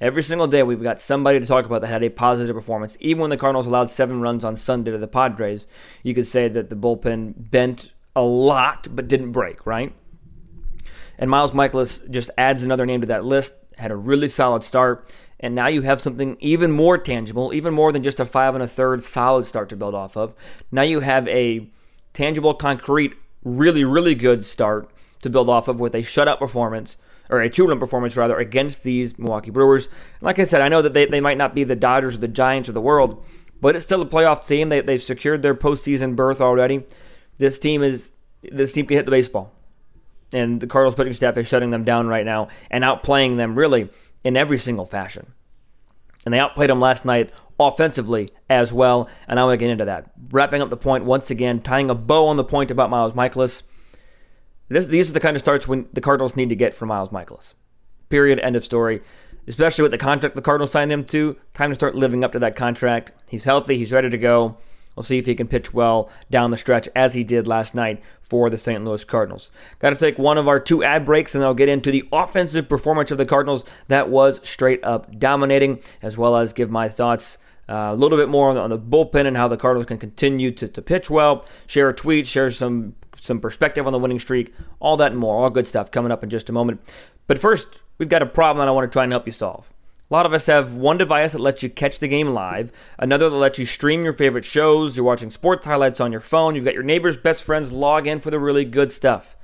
Every 0.00 0.22
single 0.22 0.46
day, 0.46 0.62
we've 0.62 0.82
got 0.82 0.98
somebody 0.98 1.38
to 1.38 1.46
talk 1.46 1.66
about 1.66 1.82
that 1.82 1.88
had 1.88 2.02
a 2.02 2.08
positive 2.08 2.56
performance. 2.56 2.96
Even 3.00 3.20
when 3.20 3.30
the 3.30 3.36
Cardinals 3.36 3.66
allowed 3.66 3.90
seven 3.90 4.22
runs 4.22 4.44
on 4.44 4.56
Sunday 4.56 4.90
to 4.92 4.98
the 4.98 5.06
Padres, 5.06 5.66
you 6.02 6.14
could 6.14 6.26
say 6.26 6.48
that 6.48 6.70
the 6.70 6.76
bullpen 6.76 7.34
bent 7.50 7.92
a 8.16 8.22
lot 8.22 8.88
but 8.90 9.08
didn't 9.08 9.32
break, 9.32 9.66
right? 9.66 9.92
And 11.18 11.28
Miles 11.30 11.52
Mikolas 11.52 12.10
just 12.10 12.30
adds 12.38 12.62
another 12.62 12.86
name 12.86 13.02
to 13.02 13.06
that 13.08 13.26
list. 13.26 13.54
Had 13.76 13.90
a 13.90 13.96
really 13.96 14.28
solid 14.28 14.64
start. 14.64 15.12
And 15.38 15.54
now 15.54 15.66
you 15.66 15.82
have 15.82 16.00
something 16.00 16.38
even 16.40 16.72
more 16.72 16.96
tangible, 16.96 17.52
even 17.52 17.74
more 17.74 17.92
than 17.92 18.02
just 18.02 18.20
a 18.20 18.24
five 18.24 18.54
and 18.54 18.64
a 18.64 18.66
third 18.66 19.02
solid 19.02 19.44
start 19.44 19.68
to 19.68 19.76
build 19.76 19.94
off 19.94 20.16
of. 20.16 20.34
Now 20.72 20.82
you 20.82 21.00
have 21.00 21.28
a 21.28 21.68
tangible, 22.14 22.54
concrete, 22.54 23.12
really, 23.44 23.84
really 23.84 24.14
good 24.14 24.46
start 24.46 24.90
to 25.22 25.30
build 25.30 25.50
off 25.50 25.68
of 25.68 25.78
with 25.78 25.94
a 25.94 25.98
shutout 25.98 26.38
performance, 26.38 26.96
or 27.30 27.40
a 27.40 27.48
two 27.48 27.66
run 27.66 27.78
performance 27.78 28.16
rather, 28.16 28.38
against 28.38 28.82
these 28.82 29.18
Milwaukee 29.18 29.50
Brewers. 29.50 29.88
Like 30.20 30.38
I 30.38 30.44
said, 30.44 30.60
I 30.60 30.68
know 30.68 30.82
that 30.82 30.94
they, 30.94 31.06
they 31.06 31.20
might 31.20 31.38
not 31.38 31.54
be 31.54 31.64
the 31.64 31.76
Dodgers 31.76 32.16
or 32.16 32.18
the 32.18 32.28
Giants 32.28 32.68
of 32.68 32.74
the 32.74 32.80
world, 32.80 33.26
but 33.60 33.76
it's 33.76 33.84
still 33.84 34.02
a 34.02 34.06
playoff 34.06 34.46
team. 34.46 34.68
They, 34.68 34.80
they've 34.80 35.02
secured 35.02 35.42
their 35.42 35.54
postseason 35.54 36.16
berth 36.16 36.40
already. 36.40 36.84
This 37.38 37.58
team 37.58 37.82
is 37.82 38.12
this 38.42 38.72
team 38.72 38.86
can 38.86 38.96
hit 38.96 39.06
the 39.06 39.10
baseball. 39.10 39.52
And 40.32 40.60
the 40.60 40.66
Cardinals 40.66 40.94
pitching 40.94 41.12
staff 41.12 41.36
is 41.36 41.48
shutting 41.48 41.70
them 41.70 41.84
down 41.84 42.06
right 42.06 42.24
now 42.24 42.48
and 42.70 42.84
outplaying 42.84 43.36
them 43.36 43.56
really 43.56 43.90
in 44.22 44.36
every 44.36 44.58
single 44.58 44.86
fashion. 44.86 45.32
And 46.24 46.32
they 46.32 46.38
outplayed 46.38 46.70
them 46.70 46.80
last 46.80 47.04
night 47.04 47.30
offensively 47.58 48.28
as 48.48 48.72
well. 48.72 49.08
And 49.26 49.40
I 49.40 49.44
want 49.44 49.58
to 49.58 49.64
get 49.64 49.70
into 49.70 49.86
that. 49.86 50.10
Wrapping 50.30 50.62
up 50.62 50.70
the 50.70 50.76
point 50.76 51.04
once 51.04 51.30
again, 51.30 51.60
tying 51.60 51.90
a 51.90 51.94
bow 51.94 52.28
on 52.28 52.36
the 52.36 52.44
point 52.44 52.70
about 52.70 52.90
Miles 52.90 53.14
Mikolas. 53.14 53.62
This, 54.70 54.86
these 54.86 55.10
are 55.10 55.12
the 55.12 55.20
kind 55.20 55.36
of 55.36 55.40
starts 55.40 55.68
when 55.68 55.88
the 55.92 56.00
Cardinals 56.00 56.36
need 56.36 56.48
to 56.48 56.56
get 56.56 56.72
for 56.72 56.86
Miles 56.86 57.10
Mikolas. 57.10 57.54
Period. 58.08 58.38
End 58.38 58.56
of 58.56 58.64
story. 58.64 59.02
Especially 59.46 59.82
with 59.82 59.90
the 59.90 59.98
contract 59.98 60.36
the 60.36 60.42
Cardinals 60.42 60.70
signed 60.70 60.92
him 60.92 61.04
to. 61.06 61.36
Time 61.54 61.70
to 61.70 61.74
start 61.74 61.96
living 61.96 62.24
up 62.24 62.32
to 62.32 62.38
that 62.38 62.56
contract. 62.56 63.12
He's 63.28 63.44
healthy. 63.44 63.76
He's 63.76 63.92
ready 63.92 64.08
to 64.08 64.18
go. 64.18 64.56
We'll 64.94 65.04
see 65.04 65.18
if 65.18 65.26
he 65.26 65.34
can 65.34 65.48
pitch 65.48 65.72
well 65.72 66.10
down 66.30 66.50
the 66.50 66.56
stretch 66.56 66.88
as 66.94 67.14
he 67.14 67.24
did 67.24 67.48
last 67.48 67.74
night 67.74 68.02
for 68.20 68.50
the 68.50 68.58
St. 68.58 68.84
Louis 68.84 69.04
Cardinals. 69.04 69.50
Got 69.78 69.90
to 69.90 69.96
take 69.96 70.18
one 70.18 70.38
of 70.38 70.46
our 70.46 70.60
two 70.60 70.84
ad 70.84 71.04
breaks 71.04 71.34
and 71.34 71.42
I'll 71.42 71.54
get 71.54 71.68
into 71.68 71.90
the 71.90 72.04
offensive 72.12 72.68
performance 72.68 73.10
of 73.10 73.18
the 73.18 73.26
Cardinals 73.26 73.64
that 73.88 74.08
was 74.08 74.40
straight 74.46 74.84
up 74.84 75.18
dominating, 75.18 75.80
as 76.02 76.18
well 76.18 76.36
as 76.36 76.52
give 76.52 76.70
my 76.70 76.88
thoughts. 76.88 77.38
Uh, 77.68 77.92
a 77.92 77.94
little 77.94 78.18
bit 78.18 78.28
more 78.28 78.48
on 78.48 78.56
the, 78.56 78.60
on 78.60 78.70
the, 78.70 78.78
bullpen 78.78 79.26
and 79.26 79.36
how 79.36 79.46
the 79.46 79.56
Cardinals 79.56 79.86
can 79.86 79.96
continue 79.96 80.50
to, 80.50 80.66
to 80.66 80.82
pitch 80.82 81.08
well. 81.08 81.44
Share 81.68 81.88
a 81.88 81.94
tweet, 81.94 82.26
share 82.26 82.50
some 82.50 82.96
some 83.20 83.40
perspective 83.40 83.86
on 83.86 83.92
the 83.92 83.98
winning 83.98 84.18
streak, 84.18 84.52
all 84.80 84.96
that 84.96 85.12
and 85.12 85.20
more. 85.20 85.42
All 85.42 85.50
good 85.50 85.68
stuff 85.68 85.90
coming 85.90 86.10
up 86.10 86.22
in 86.22 86.30
just 86.30 86.48
a 86.48 86.52
moment. 86.52 86.80
But 87.26 87.38
first, 87.38 87.80
we've 87.98 88.08
got 88.08 88.22
a 88.22 88.26
problem 88.26 88.58
that 88.58 88.68
I 88.68 88.72
want 88.72 88.90
to 88.90 88.92
try 88.92 89.04
and 89.04 89.12
help 89.12 89.26
you 89.26 89.32
solve. 89.32 89.72
A 90.10 90.14
lot 90.14 90.26
of 90.26 90.32
us 90.32 90.46
have 90.46 90.74
one 90.74 90.98
device 90.98 91.32
that 91.32 91.40
lets 91.40 91.62
you 91.62 91.70
catch 91.70 92.00
the 92.00 92.08
game 92.08 92.30
live, 92.30 92.72
another 92.98 93.30
that 93.30 93.36
lets 93.36 93.60
you 93.60 93.64
stream 93.64 94.02
your 94.02 94.12
favorite 94.12 94.44
shows, 94.44 94.96
you're 94.96 95.06
watching 95.06 95.30
sports 95.30 95.64
highlights 95.64 96.00
on 96.00 96.10
your 96.10 96.20
phone, 96.20 96.56
you've 96.56 96.64
got 96.64 96.74
your 96.74 96.82
neighbor's 96.82 97.16
best 97.16 97.44
friends 97.44 97.70
log 97.70 98.08
in 98.08 98.18
for 98.18 98.32
the 98.32 98.40
really 98.40 98.64
good 98.64 98.90
stuff. 98.90 99.36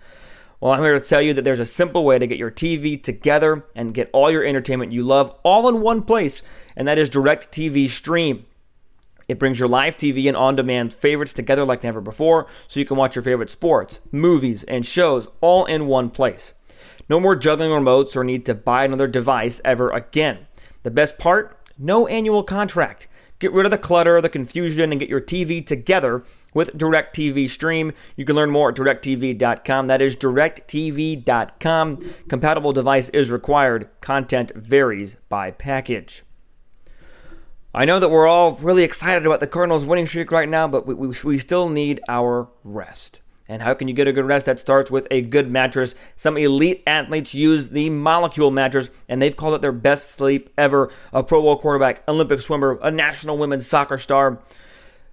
Well, 0.59 0.73
I'm 0.73 0.83
here 0.83 0.99
to 0.99 1.09
tell 1.09 1.23
you 1.23 1.35
that 1.35 1.43
there's 1.43 1.61
a 1.61 1.67
simple 1.67 2.05
way 2.05 2.19
to 2.19 2.27
get 2.27 2.39
your 2.39 2.51
TV 2.51 3.01
together 3.01 3.65
and 3.77 3.95
get 3.95 4.11
all 4.13 4.29
your 4.29 4.45
entertainment 4.45 4.91
you 4.91 5.05
love 5.05 5.33
all 5.45 5.69
in 5.69 5.83
one 5.83 6.03
place, 6.03 6.43
and 6.77 6.89
that 6.89 6.99
is 6.99 7.11
DirecTV 7.11 7.89
Stream. 7.89 8.47
It 9.29 9.39
brings 9.39 9.59
your 9.59 9.69
live 9.69 9.97
TV 9.97 10.29
and 10.29 10.37
on 10.37 10.57
demand 10.57 10.93
favorites 10.93 11.33
together 11.33 11.65
like 11.65 11.83
never 11.83 12.01
before, 12.01 12.47
so 12.69 12.81
you 12.81 12.87
can 12.87 12.97
watch 12.97 13.17
your 13.17 13.23
favorite 13.23 13.51
sports, 13.51 14.01
movies, 14.13 14.63
and 14.65 14.87
shows 14.87 15.29
all 15.41 15.65
in 15.65 15.87
one 15.87 16.11
place. 16.11 16.53
No 17.09 17.21
more 17.21 17.37
juggling 17.37 17.71
remotes 17.71 18.17
or 18.17 18.25
need 18.25 18.45
to 18.47 18.55
buy 18.55 18.85
another 18.85 19.07
device 19.07 19.61
ever 19.65 19.91
again. 19.91 20.47
The 20.83 20.91
best 20.91 21.19
part? 21.19 21.59
No 21.79 22.07
annual 22.07 22.43
contract. 22.43 23.09
Get 23.39 23.53
rid 23.53 23.67
of 23.67 23.71
the 23.71 23.79
clutter, 23.79 24.21
the 24.21 24.29
confusion, 24.31 24.91
and 24.93 24.99
get 24.99 25.11
your 25.11 25.21
TV 25.21 25.65
together 25.65 26.25
with 26.55 26.77
DirecTV 26.77 27.51
Stream. 27.51 27.93
You 28.17 28.25
can 28.25 28.35
learn 28.35 28.51
more 28.51 28.71
at 28.71 28.77
directv.com. 28.77 29.89
That 29.89 30.01
is 30.01 30.17
directv.com. 30.17 32.15
Compatible 32.29 32.73
device 32.73 33.11
is 33.11 33.31
required. 33.31 33.91
Content 34.01 34.53
varies 34.55 35.17
by 35.29 35.51
package. 35.51 36.23
I 37.79 37.85
know 37.85 38.01
that 38.01 38.09
we're 38.09 38.27
all 38.27 38.53
really 38.53 38.85
excited 38.85 39.27
about 39.27 39.41
the 39.41 39.47
Cardinals 39.47 39.85
winning 39.85 40.07
streak 40.07 40.33
right 40.33 40.49
now, 40.49 40.67
but 40.67 40.87
we, 40.87 40.95
we, 40.95 41.15
we 41.23 41.39
still 41.39 41.69
need 41.69 42.01
our 42.09 42.49
rest. 42.65 43.21
And 43.51 43.61
how 43.61 43.75
can 43.75 43.87
you 43.87 43.93
get 43.93 44.09
a 44.09 44.15
good 44.15 44.25
rest? 44.25 44.47
That 44.47 44.59
starts 44.59 44.91
with 44.91 45.07
a 45.11 45.21
good 45.21 45.51
mattress. 45.51 45.95
Some 46.17 46.39
elite 46.39 46.83
athletes 46.87 47.35
use 47.35 47.69
the 47.69 47.91
Molecule 47.91 48.51
mattress, 48.51 48.89
and 49.11 49.21
they've 49.21 49.37
called 49.37 49.57
it 49.57 49.61
their 49.61 49.73
best 49.73 50.13
sleep 50.13 50.49
ever. 50.57 50.91
A 51.13 51.23
Pro 51.23 51.43
Bowl 51.43 51.59
quarterback, 51.59 52.03
Olympic 52.09 52.41
swimmer, 52.41 52.79
a 52.83 52.91
national 52.91 53.37
women's 53.37 53.67
soccer 53.67 53.99
star. 53.99 54.41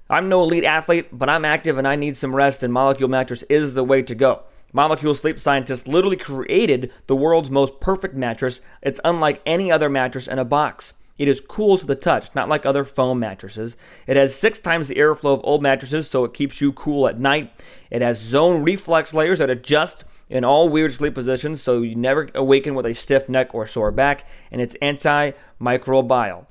I'm 0.09 0.29
no 0.29 0.41
elite 0.41 0.63
athlete, 0.63 1.09
but 1.11 1.27
I'm 1.27 1.43
active 1.43 1.77
and 1.77 1.85
I 1.85 1.97
need 1.97 2.15
some 2.15 2.33
rest, 2.33 2.63
and 2.63 2.71
Molecule 2.71 3.09
mattress 3.09 3.43
is 3.49 3.73
the 3.73 3.83
way 3.83 4.01
to 4.03 4.15
go. 4.15 4.43
Molecule 4.71 5.15
sleep 5.15 5.37
scientists 5.37 5.85
literally 5.85 6.15
created 6.15 6.93
the 7.07 7.15
world's 7.17 7.49
most 7.49 7.81
perfect 7.81 8.15
mattress. 8.15 8.61
It's 8.81 9.01
unlike 9.03 9.41
any 9.45 9.69
other 9.69 9.89
mattress 9.89 10.29
in 10.29 10.39
a 10.39 10.45
box. 10.45 10.93
It 11.17 11.27
is 11.27 11.41
cool 11.41 11.77
to 11.77 11.85
the 11.85 11.95
touch, 11.95 12.33
not 12.33 12.49
like 12.49 12.65
other 12.65 12.83
foam 12.83 13.19
mattresses. 13.19 13.77
It 14.07 14.17
has 14.17 14.35
six 14.35 14.57
times 14.59 14.87
the 14.87 14.95
airflow 14.95 15.35
of 15.35 15.41
old 15.43 15.61
mattresses, 15.61 16.09
so 16.09 16.23
it 16.25 16.33
keeps 16.33 16.59
you 16.59 16.73
cool 16.73 17.07
at 17.07 17.19
night. 17.19 17.51
It 17.91 18.01
has 18.01 18.17
zone 18.17 18.63
reflex 18.63 19.13
layers 19.13 19.39
that 19.39 19.49
adjust 19.49 20.05
in 20.29 20.43
all 20.43 20.69
weird 20.69 20.91
sleep 20.91 21.13
positions, 21.13 21.61
so 21.61 21.81
you 21.81 21.95
never 21.95 22.29
awaken 22.33 22.73
with 22.73 22.87
a 22.87 22.95
stiff 22.95 23.29
neck 23.29 23.53
or 23.53 23.67
sore 23.67 23.91
back, 23.91 24.25
and 24.51 24.59
it's 24.59 24.75
antimicrobial. 24.81 26.47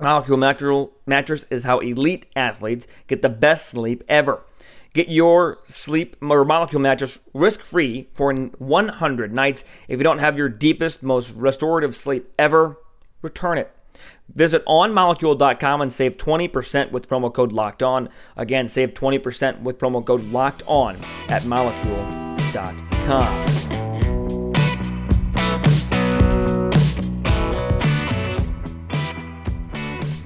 Molecule 0.00 0.92
mattress 1.06 1.46
is 1.50 1.62
how 1.62 1.78
elite 1.78 2.26
athletes 2.34 2.88
get 3.06 3.22
the 3.22 3.28
best 3.28 3.68
sleep 3.68 4.02
ever. 4.08 4.42
Get 4.92 5.08
your 5.08 5.58
sleep 5.66 6.16
or 6.20 6.44
molecule 6.44 6.82
mattress 6.82 7.18
risk 7.32 7.60
free 7.60 8.08
for 8.14 8.34
100 8.34 9.32
nights. 9.32 9.64
If 9.88 9.98
you 9.98 10.04
don't 10.04 10.18
have 10.18 10.36
your 10.36 10.48
deepest, 10.48 11.02
most 11.02 11.30
restorative 11.34 11.94
sleep 11.94 12.32
ever, 12.38 12.78
return 13.22 13.58
it. 13.58 13.73
Visit 14.34 14.64
onmolecule.com 14.66 15.80
and 15.80 15.92
save 15.92 16.16
20% 16.16 16.90
with 16.90 17.08
promo 17.08 17.32
code 17.32 17.52
locked 17.52 17.82
on. 17.82 18.08
Again, 18.36 18.68
save 18.68 18.94
20% 18.94 19.60
with 19.60 19.78
promo 19.78 20.04
code 20.04 20.24
locked 20.24 20.62
on 20.66 20.96
at 21.28 21.44
molecule.com. 21.44 22.24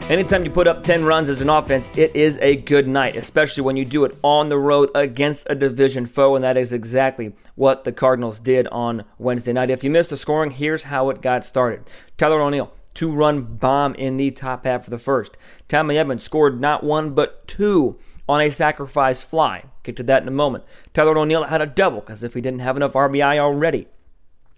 Anytime 0.09 0.43
you 0.43 0.51
put 0.51 0.67
up 0.67 0.83
10 0.83 1.05
runs 1.05 1.29
as 1.29 1.43
an 1.43 1.51
offense, 1.51 1.91
it 1.95 2.17
is 2.17 2.39
a 2.41 2.57
good 2.57 2.89
night, 2.89 3.15
especially 3.15 3.63
when 3.63 3.77
you 3.77 3.85
do 3.85 4.07
it 4.07 4.17
on 4.23 4.49
the 4.49 4.57
road 4.57 4.89
against 4.95 5.47
a 5.51 5.55
division 5.55 6.07
foe, 6.07 6.35
and 6.35 6.43
that 6.43 6.57
is 6.57 6.73
exactly 6.73 7.35
what 7.57 7.85
the 7.85 7.93
Cardinals 7.93 8.41
did 8.41 8.67
on 8.69 9.05
Wednesday 9.19 9.53
night. 9.53 9.69
If 9.69 9.85
you 9.85 9.91
missed 9.91 10.09
the 10.09 10.17
scoring, 10.17 10.53
here's 10.53 10.85
how 10.85 11.11
it 11.11 11.21
got 11.21 11.45
started. 11.45 11.83
Tyler 12.17 12.41
O'Neill, 12.41 12.73
two 12.99 13.13
run 13.13 13.43
bomb 13.43 13.95
in 13.95 14.17
the 14.17 14.33
top 14.33 14.65
half 14.65 14.89
of 14.89 14.91
the 14.91 14.99
first. 14.99 15.37
Tommy 15.69 15.95
Edman 15.95 16.21
scored 16.21 16.61
not 16.61 16.83
one 16.83 17.11
but 17.15 17.47
two 17.47 17.97
on 18.29 18.41
a 18.41 18.51
sacrifice 18.51 19.23
fly. 19.23 19.63
Get 19.85 19.95
to 19.99 20.03
that 20.03 20.23
in 20.23 20.27
a 20.27 20.33
moment. 20.33 20.65
Tyler 20.95 21.17
O'Neill 21.17 21.45
had 21.45 21.61
a 21.61 21.67
double 21.67 22.01
because 22.01 22.25
if 22.25 22.35
he 22.35 22.41
didn't 22.41 22.59
have 22.59 22.77
enough 22.77 22.95
RBI 22.95 23.39
already, 23.39 23.87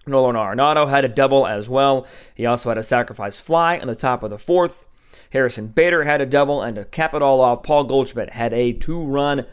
Nolan 0.06 0.36
Arenado 0.36 0.88
had 0.88 1.04
a 1.04 1.08
double 1.08 1.46
as 1.46 1.68
well. 1.68 2.06
He 2.34 2.46
also 2.46 2.70
had 2.70 2.78
a 2.78 2.82
sacrifice 2.82 3.38
fly 3.38 3.74
in 3.74 3.88
the 3.88 3.94
top 3.94 4.22
of 4.22 4.30
the 4.30 4.38
fourth. 4.38 4.86
Harrison 5.34 5.66
Bader 5.66 6.04
had 6.04 6.22
a 6.22 6.26
double, 6.26 6.62
and 6.62 6.76
to 6.76 6.86
cap 6.86 7.12
it 7.12 7.20
all 7.20 7.42
off, 7.42 7.62
Paul 7.62 7.84
Goldschmidt 7.84 8.30
had 8.30 8.54
a 8.54 8.72
two 8.72 9.02
run 9.02 9.44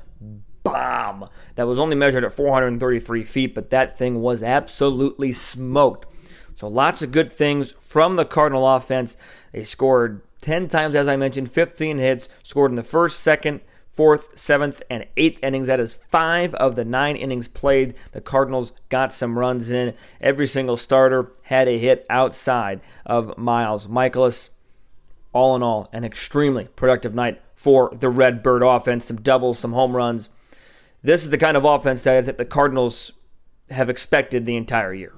bomb 0.64 1.28
that 1.56 1.68
was 1.68 1.78
only 1.78 1.98
measured 1.98 2.24
at 2.24 2.32
433 2.32 3.26
feet, 3.26 3.54
but 3.54 3.70
that 3.70 3.98
thing 3.98 4.22
was 4.22 4.42
absolutely 4.42 5.34
smoked. 5.34 6.06
So 6.58 6.68
lots 6.68 7.04
of 7.04 7.12
good 7.12 7.32
things 7.32 7.72
from 7.80 8.16
the 8.16 8.26
Cardinal 8.26 8.68
offense. 8.68 9.16
They 9.52 9.64
scored 9.64 10.22
10 10.42 10.68
times, 10.68 10.96
as 10.96 11.08
I 11.08 11.16
mentioned, 11.16 11.52
15 11.52 12.00
hits, 12.00 12.30
scored 12.42 12.72
in 12.72 12.76
the 12.76 12.82
first, 12.82 13.20
second, 13.20 13.62
fourth, 13.94 14.40
seventh, 14.40 14.82
and 14.90 15.06
eighth 15.18 15.38
innings. 15.44 15.68
That 15.68 15.80
is 15.80 16.00
five 16.10 16.56
of 16.56 16.76
the 16.76 16.84
nine 16.84 17.16
innings 17.16 17.48
played. 17.48 17.94
The 18.12 18.22
Cardinals 18.22 18.72
got 18.90 19.14
some 19.14 19.38
runs 19.38 19.70
in. 19.70 19.94
Every 20.20 20.48
single 20.48 20.78
starter 20.78 21.32
had 21.44 21.68
a 21.68 21.78
hit 21.78 22.08
outside 22.10 22.82
of 23.06 23.38
Miles 23.38 23.86
Mikolas. 23.86 24.50
all 25.34 25.56
in 25.56 25.62
all, 25.62 25.88
an 25.94 26.04
extremely 26.04 26.66
productive 26.76 27.14
night 27.14 27.40
for 27.54 27.92
the 27.94 28.10
Redbird 28.10 28.64
offense. 28.64 29.06
Some 29.06 29.22
doubles, 29.22 29.60
some 29.60 29.74
home 29.74 29.96
runs. 29.96 30.30
This 31.04 31.24
is 31.24 31.30
the 31.30 31.38
kind 31.38 31.56
of 31.56 31.66
offense 31.66 32.02
that 32.02 32.18
I 32.18 32.22
think 32.24 32.40
the 32.40 32.46
Cardinals 32.46 33.12
have 33.70 33.92
expected 33.92 34.48
the 34.48 34.58
entire 34.58 34.94
year. 34.96 35.14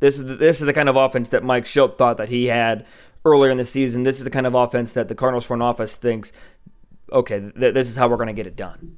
This 0.00 0.16
is 0.16 0.24
the, 0.24 0.36
this 0.36 0.60
is 0.60 0.66
the 0.66 0.72
kind 0.72 0.88
of 0.88 0.96
offense 0.96 1.28
that 1.30 1.44
Mike 1.44 1.64
Shildt 1.64 1.98
thought 1.98 2.16
that 2.16 2.28
he 2.28 2.46
had 2.46 2.86
earlier 3.24 3.50
in 3.50 3.58
the 3.58 3.64
season. 3.64 4.02
This 4.02 4.18
is 4.18 4.24
the 4.24 4.30
kind 4.30 4.46
of 4.46 4.54
offense 4.54 4.92
that 4.94 5.08
the 5.08 5.14
Cardinals 5.14 5.44
front 5.44 5.62
office 5.62 5.96
thinks, 5.96 6.32
okay, 7.12 7.40
th- 7.40 7.74
this 7.74 7.88
is 7.88 7.96
how 7.96 8.08
we're 8.08 8.16
going 8.16 8.26
to 8.28 8.32
get 8.32 8.46
it 8.46 8.56
done. 8.56 8.96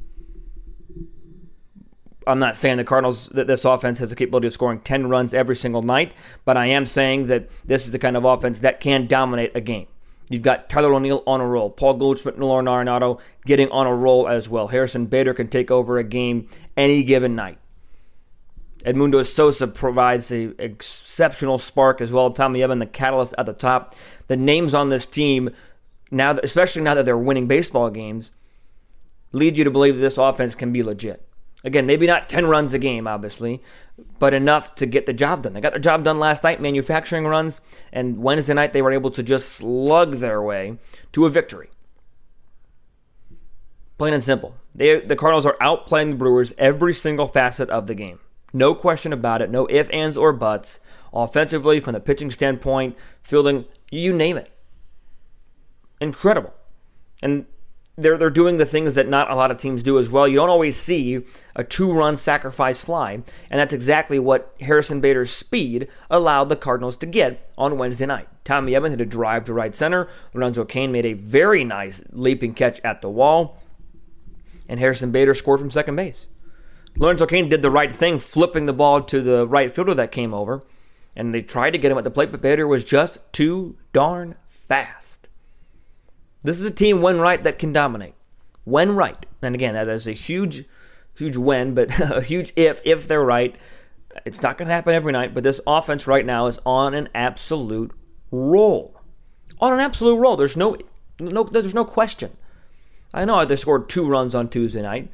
I'm 2.27 2.39
not 2.39 2.57
saying 2.57 2.79
the 2.79 2.85
Cardinals 2.85 3.29
that 3.31 3.47
this 3.47 3.65
offense 3.65 3.99
has 3.99 4.11
the 4.11 4.17
capability 4.17 4.47
of 4.47 4.55
scoring 4.55 4.81
10 4.81 5.09
runs 5.09 5.35
every 5.35 5.57
single 5.57 5.83
night, 5.83 6.15
but 6.45 6.57
I 6.57 6.67
am 6.67 6.87
saying 6.87 7.27
that 7.27 7.51
this 7.67 7.85
is 7.85 7.93
the 7.93 7.99
kind 7.99 8.17
of 8.17 8.25
offense 8.25 8.61
that 8.61 8.81
can 8.81 9.07
dominate 9.07 9.53
a 9.55 9.61
game. 9.61 9.89
You've 10.31 10.43
got 10.43 10.71
Tyler 10.71 10.95
O'Neill 10.95 11.23
on 11.27 11.43
a 11.43 11.47
roll, 11.47 11.69
Paul 11.69 11.95
Goldschmidt 11.95 12.37
and 12.37 12.45
Lauren 12.45 12.65
Arenado 12.65 13.21
getting 13.45 13.69
on 13.71 13.87
a 13.87 13.95
roll 13.95 14.27
as 14.27 14.49
well. 14.49 14.69
Harrison 14.69 15.05
Bader 15.05 15.35
can 15.35 15.49
take 15.49 15.71
over 15.71 15.99
a 15.99 16.05
game 16.05 16.49
any 16.79 17.03
given 17.03 17.35
night. 17.35 17.59
Edmundo 18.85 19.25
Sosa 19.25 19.67
provides 19.67 20.31
an 20.31 20.55
exceptional 20.59 21.59
spark 21.59 22.01
as 22.01 22.13
well. 22.13 22.31
Tommy 22.31 22.61
Edman, 22.61 22.81
the 22.81 22.87
catalyst 22.87 23.35
at 23.39 23.47
the 23.47 23.53
top. 23.53 23.95
The 24.29 24.37
names 24.37 24.75
on 24.75 24.91
this 24.91 25.07
team 25.07 25.51
now, 26.11 26.39
especially 26.43 26.83
now 26.83 26.95
that 26.95 27.05
they're 27.05 27.19
winning 27.19 27.47
baseball 27.47 27.91
games, 27.91 28.33
lead 29.33 29.57
you 29.57 29.65
to 29.65 29.71
believe 29.71 29.97
that 29.97 30.01
this 30.01 30.19
offense 30.19 30.55
can 30.55 30.73
be 30.73 30.83
legit. 30.83 31.27
Again, 31.65 31.87
maybe 31.87 32.07
not 32.07 32.29
10 32.29 32.47
runs 32.47 32.75
a 32.75 32.79
game, 32.79 33.07
obviously, 33.07 33.63
but 34.19 34.35
enough 34.35 34.75
to 34.75 34.87
get 34.87 35.07
the 35.07 35.15
job 35.15 35.43
done. 35.43 35.55
They 35.55 35.63
got 35.63 35.73
their 35.73 35.81
job 35.81 36.05
done 36.05 36.19
last 36.19 36.45
night, 36.45 36.61
manufacturing 36.61 37.27
runs, 37.27 37.61
and 37.91 38.19
Wednesday 38.19 38.53
night 38.53 38.75
they 38.75 38.83
were 38.83 38.93
able 38.93 39.11
to 39.13 39.23
just 39.23 39.49
slug 39.49 40.17
their 40.17 40.43
way 40.43 40.79
to 41.13 41.25
a 41.25 41.31
victory. 41.31 41.71
Plain 43.97 44.13
and 44.13 44.23
simple. 44.23 44.55
They, 44.75 45.01
the 45.01 45.17
Cardinals 45.17 45.47
are 45.47 45.57
outplaying 45.61 46.11
the 46.11 46.17
Brewers 46.17 46.53
every 46.59 46.93
single 46.93 47.29
facet 47.29 47.71
of 47.71 47.87
the 47.87 47.95
game. 47.95 48.19
No 48.55 48.75
question 48.75 49.13
about 49.13 49.43
it. 49.43 49.51
No 49.51 49.69
ifs, 49.69 49.91
ands, 49.91 50.17
or 50.17 50.33
buts. 50.33 50.79
Offensively, 51.13 51.81
from 51.81 51.93
the 51.93 52.01
pitching 52.01 52.31
standpoint, 52.31 52.97
fielding, 53.23 53.67
you 53.91 54.13
name 54.13 54.37
it. 54.37 54.51
Incredible. 56.01 56.55
And 57.21 57.47
they're 57.97 58.17
they're 58.17 58.31
doing 58.31 58.57
the 58.59 58.67
things 58.67 58.95
that 58.95 59.09
not 59.09 59.31
a 59.31 59.35
lot 59.35 59.51
of 59.51 59.59
teams 59.59 59.83
do 59.83 59.99
as 59.99 60.09
well. 60.09 60.27
You 60.27 60.37
don't 60.37 60.51
always 60.51 60.77
see 60.77 61.25
a 61.55 61.63
two-run 61.63 62.17
sacrifice 62.17 62.83
fly, 62.83 63.13
and 63.13 63.61
that's 63.61 63.75
exactly 63.75 64.19
what 64.19 64.55
Harrison 64.61 65.01
Bader's 65.01 65.31
speed 65.31 65.89
allowed 66.11 66.49
the 66.49 66.57
Cardinals 66.57 66.97
to 66.99 67.07
get 67.07 67.53
on 67.57 67.79
Wednesday 67.79 68.07
night. 68.07 68.29
Tommy 68.45 68.73
Edman 68.73 68.91
had 68.91 69.01
a 69.01 69.07
drive 69.07 69.45
to 69.45 69.55
right 69.55 69.75
center. 69.75 70.09
Lorenzo 70.33 70.65
Cain 70.65 70.93
made 70.93 71.07
a 71.07 71.13
very 71.13 71.65
nice 71.65 72.03
leaping 72.11 72.55
catch 72.55 72.81
at 72.85 73.01
the 73.01 73.09
wall, 73.11 73.59
and 74.69 74.81
Harrison 74.81 75.13
Bader 75.13 75.35
scored 75.35 75.61
from 75.61 75.71
second 75.71 75.97
base. 75.97 76.27
Lorenzo 76.99 77.27
Cain 77.27 77.49
did 77.49 77.63
the 77.63 77.71
right 77.71 77.93
thing, 77.93 78.19
flipping 78.19 78.67
the 78.67 78.73
ball 78.73 79.03
to 79.03 79.21
the 79.21 79.47
right 79.47 79.75
fielder 79.75 79.95
that 79.95 80.13
came 80.13 80.33
over, 80.33 80.63
and 81.17 81.35
they 81.35 81.43
tried 81.43 81.71
to 81.71 81.79
get 81.79 81.91
him 81.91 81.99
at 81.99 82.05
the 82.05 82.11
plate, 82.11 82.31
but 82.31 82.41
Bader 82.41 82.67
was 82.67 82.85
just 82.85 83.19
too 83.33 83.77
darn 83.93 84.37
fast. 84.49 85.29
This 86.43 86.61
is 86.61 86.67
a 86.67 86.71
team 86.71 87.01
when 87.03 87.21
right 87.21 87.43
that 87.43 87.59
can 87.59 87.73
dominate. 87.73 88.15
When 88.65 88.95
right. 88.95 89.27
And 89.43 89.55
again, 89.55 89.75
that 89.75 89.89
is 89.89 90.07
a 90.07 90.13
huge, 90.13 90.65
huge 91.15 91.37
when, 91.37 91.75
but 91.75 91.99
a 92.01 92.21
huge 92.21 92.53
if, 92.55 92.81
if 92.85 93.09
they're 93.09 93.25
right. 93.25 93.57
It's 94.25 94.43
not 94.43 94.57
going 94.57 94.69
to 94.69 94.75
happen 94.75 94.95
every 94.95 95.13
night, 95.13 95.35
but 95.35 95.43
this 95.43 95.61
offense 95.67 96.07
right 96.07 96.25
now 96.25 96.47
is 96.47 96.61
on 96.65 96.95
an 96.95 97.09
absolute 97.15 97.93
roll. 98.31 99.01
On 99.61 99.73
an 99.73 99.81
absolute 99.81 100.17
roll. 100.17 100.37
There's 100.37 100.57
no, 100.57 100.77
no, 101.19 101.45
there's 101.45 101.75
no 101.75 101.85
question. 101.85 102.37
I 103.13 103.25
know 103.25 103.45
they 103.45 103.57
scored 103.57 103.89
two 103.89 104.07
runs 104.07 104.35
on 104.35 104.49
Tuesday 104.49 104.83
night, 104.83 105.11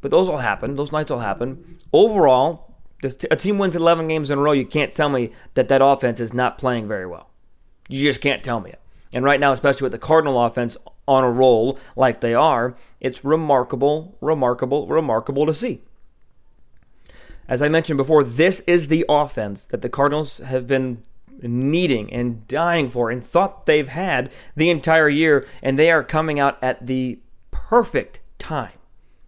but 0.00 0.10
those 0.10 0.28
will 0.28 0.38
happen. 0.38 0.76
Those 0.76 0.92
nights 0.92 1.10
will 1.10 1.20
happen. 1.20 1.78
Overall, 1.92 2.74
a 3.02 3.36
team 3.36 3.58
wins 3.58 3.76
11 3.76 4.08
games 4.08 4.30
in 4.30 4.38
a 4.38 4.42
row. 4.42 4.52
You 4.52 4.66
can't 4.66 4.92
tell 4.92 5.08
me 5.08 5.30
that 5.54 5.68
that 5.68 5.82
offense 5.82 6.20
is 6.20 6.34
not 6.34 6.58
playing 6.58 6.88
very 6.88 7.06
well. 7.06 7.30
You 7.88 8.04
just 8.04 8.20
can't 8.20 8.44
tell 8.44 8.60
me 8.60 8.70
it. 8.70 8.80
And 9.12 9.24
right 9.24 9.40
now, 9.40 9.52
especially 9.52 9.84
with 9.84 9.92
the 9.92 9.98
Cardinal 9.98 10.44
offense 10.44 10.76
on 11.06 11.24
a 11.24 11.30
roll 11.30 11.78
like 11.96 12.20
they 12.20 12.34
are, 12.34 12.74
it's 13.00 13.24
remarkable, 13.24 14.16
remarkable, 14.20 14.86
remarkable 14.86 15.46
to 15.46 15.54
see. 15.54 15.80
As 17.48 17.62
I 17.62 17.68
mentioned 17.68 17.96
before, 17.96 18.22
this 18.22 18.60
is 18.66 18.88
the 18.88 19.06
offense 19.08 19.64
that 19.66 19.80
the 19.80 19.88
Cardinals 19.88 20.38
have 20.38 20.66
been 20.66 21.02
needing 21.40 22.12
and 22.12 22.46
dying 22.46 22.90
for 22.90 23.10
and 23.10 23.24
thought 23.24 23.64
they've 23.64 23.88
had 23.88 24.30
the 24.54 24.68
entire 24.68 25.08
year, 25.08 25.46
and 25.62 25.78
they 25.78 25.90
are 25.90 26.02
coming 26.02 26.38
out 26.38 26.62
at 26.62 26.86
the 26.86 27.20
perfect 27.50 28.20
time. 28.38 28.77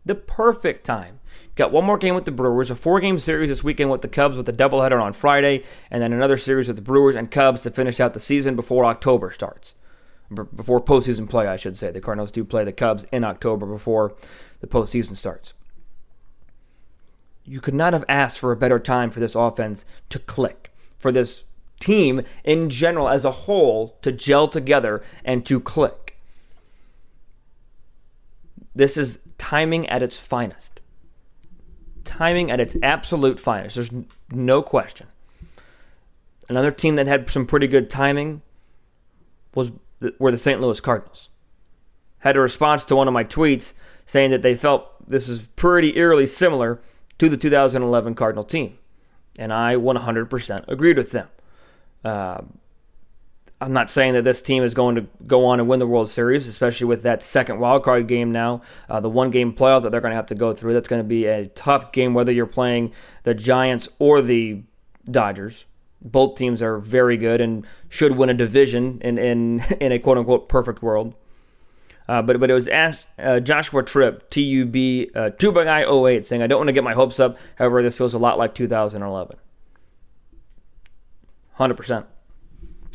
The 0.04 0.14
perfect 0.14 0.85
time. 0.85 1.21
Got 1.54 1.73
one 1.73 1.85
more 1.85 1.99
game 1.99 2.14
with 2.14 2.25
the 2.25 2.30
Brewers, 2.30 2.71
a 2.71 2.75
four 2.75 3.00
game 3.00 3.19
series 3.19 3.49
this 3.50 3.62
weekend 3.62 3.90
with 3.90 4.02
the 4.02 4.09
Cubs 4.09 4.37
with 4.37 4.49
a 4.49 4.52
doubleheader 4.52 5.00
on 5.00 5.12
Friday, 5.12 5.62
and 5.90 6.02
then 6.02 6.12
another 6.12 6.37
series 6.37 6.69
with 6.69 6.76
the 6.76 6.83
Brewers 6.83 7.16
and 7.16 7.30
Cubs 7.30 7.62
to 7.62 7.71
finish 7.71 8.00
out 8.00 8.14
the 8.14 8.21
season 8.21 8.57
before 8.57 8.85
October 8.85 9.30
starts. 9.30 9.75
Before 10.33 10.80
postseason 10.80 11.28
play, 11.28 11.47
I 11.47 11.57
should 11.57 11.76
say. 11.76 11.90
The 11.90 12.00
Cardinals 12.00 12.33
do 12.33 12.45
play 12.45 12.64
the 12.64 12.73
Cubs 12.73 13.04
in 13.12 13.25
October 13.25 13.66
before 13.66 14.14
the 14.61 14.66
postseason 14.66 15.16
starts. 15.16 15.54
You 17.45 17.61
could 17.61 17.75
not 17.75 17.92
have 17.92 18.04
asked 18.09 18.38
for 18.38 18.52
a 18.52 18.57
better 18.57 18.78
time 18.78 19.11
for 19.11 19.19
this 19.19 19.35
offense 19.35 19.85
to 20.09 20.19
click, 20.19 20.71
for 20.99 21.11
this 21.11 21.45
team 21.80 22.23
in 22.45 22.71
general 22.71 23.09
as 23.09 23.25
a 23.25 23.30
whole 23.30 23.99
to 24.02 24.12
gel 24.12 24.47
together 24.47 25.02
and 25.25 25.45
to 25.47 25.59
click. 25.59 26.10
This 28.75 28.97
is 28.97 29.19
timing 29.39 29.89
at 29.89 30.03
its 30.03 30.19
finest 30.21 30.81
timing 32.11 32.50
at 32.50 32.61
its 32.61 32.77
absolute 32.83 33.39
finest. 33.39 33.77
There's 33.77 33.91
no 34.33 34.62
question. 34.62 35.07
Another 36.49 36.71
team 36.73 36.97
that 36.97 37.07
had 37.07 37.31
some 37.31 37.47
pretty 37.47 37.69
good 37.69 37.89
timing 37.89 38.43
was 39.55 39.71
were 40.19 40.31
the 40.31 40.39
St. 40.39 40.61
Louis 40.61 40.81
Cardinals. 40.81 41.29
Had 42.19 42.37
a 42.37 42.41
response 42.41 42.85
to 42.87 42.97
one 42.97 43.07
of 43.07 43.15
my 43.15 43.25
tweets 43.25 43.75
saying 44.07 44.33
that 44.33 44.43
they 44.43 44.55
felt 44.55 45.09
this 45.09 45.29
is 45.29 45.43
pretty 45.57 45.97
eerily 45.97 46.27
similar 46.27 46.81
to 47.19 47.29
the 47.29 47.37
2011 47.37 48.15
Cardinal 48.15 48.45
team, 48.45 48.79
and 49.39 49.53
I 49.53 49.77
100% 49.77 50.65
agreed 50.69 50.97
with 50.97 51.12
them. 51.12 51.29
Uh, 52.05 52.43
I'm 53.62 53.75
not 53.75 53.90
saying 53.90 54.14
that 54.14 54.25
this 54.25 54.40
team 54.40 54.62
is 54.62 54.73
going 54.73 54.95
to 54.95 55.07
go 55.26 55.45
on 55.45 55.61
and 55.61 55.69
win 55.69 55.81
the 55.81 55.87
World 55.87 56.09
Series, 56.09 56.49
especially 56.49 56.87
with 56.87 57.02
that 57.02 57.23
second 57.23 57.61
wild 57.61 57.83
card 57.83 58.07
game 58.07 58.33
now, 58.33 58.62
uh, 58.88 59.00
the 59.00 59.11
one 59.11 59.31
game 59.31 59.52
playoff 59.52 59.83
that 59.83 59.93
they're 59.93 60.00
going 60.00 60.12
to 60.12 60.17
have 60.17 60.26
to 60.26 60.35
go 60.35 60.55
through. 60.55 60.73
That's 60.73 60.88
going 60.88 61.00
to 61.00 61.09
be 61.09 61.26
a 61.26 61.49
tough 61.49 61.93
game, 61.93 62.14
whether 62.14 62.33
you're 62.33 62.47
playing 62.47 62.93
the 63.25 63.35
Giants 63.35 63.88
or 63.99 64.23
the 64.23 64.62
Dodgers. 65.05 65.67
Both 66.00 66.37
teams 66.37 66.62
are 66.62 66.79
very 66.79 67.19
good 67.19 67.43
and 67.43 67.67
should 67.90 68.17
win 68.17 68.31
a 68.31 68.35
division 68.35 68.99
in 69.02 69.19
in, 69.19 69.61
in 69.81 69.93
a 69.93 69.99
quote 69.99 70.17
unquote 70.17 70.49
perfect 70.49 70.83
world. 70.83 71.14
Uh, 72.09 72.23
but 72.23 72.40
but 72.40 72.50
it 72.50 72.55
was 72.55 72.67
asked, 72.67 73.07
uh, 73.19 73.40
Joshua 73.40 73.83
Tripp, 73.83 74.31
T 74.31 74.40
U 74.43 74.64
B 74.64 75.11
uh, 75.14 75.31
Tuba 75.31 75.64
Guy 75.64 75.85
08, 75.85 76.25
saying, 76.25 76.43
I 76.43 76.47
don't 76.47 76.59
want 76.59 76.69
to 76.69 76.73
get 76.73 76.83
my 76.83 76.95
hopes 76.95 77.21
up. 77.21 77.37
However, 77.57 77.83
this 77.83 77.99
feels 77.99 78.14
a 78.14 78.19
lot 78.19 78.38
like 78.38 78.55
2011. 78.55 79.37
100%. 81.59 82.07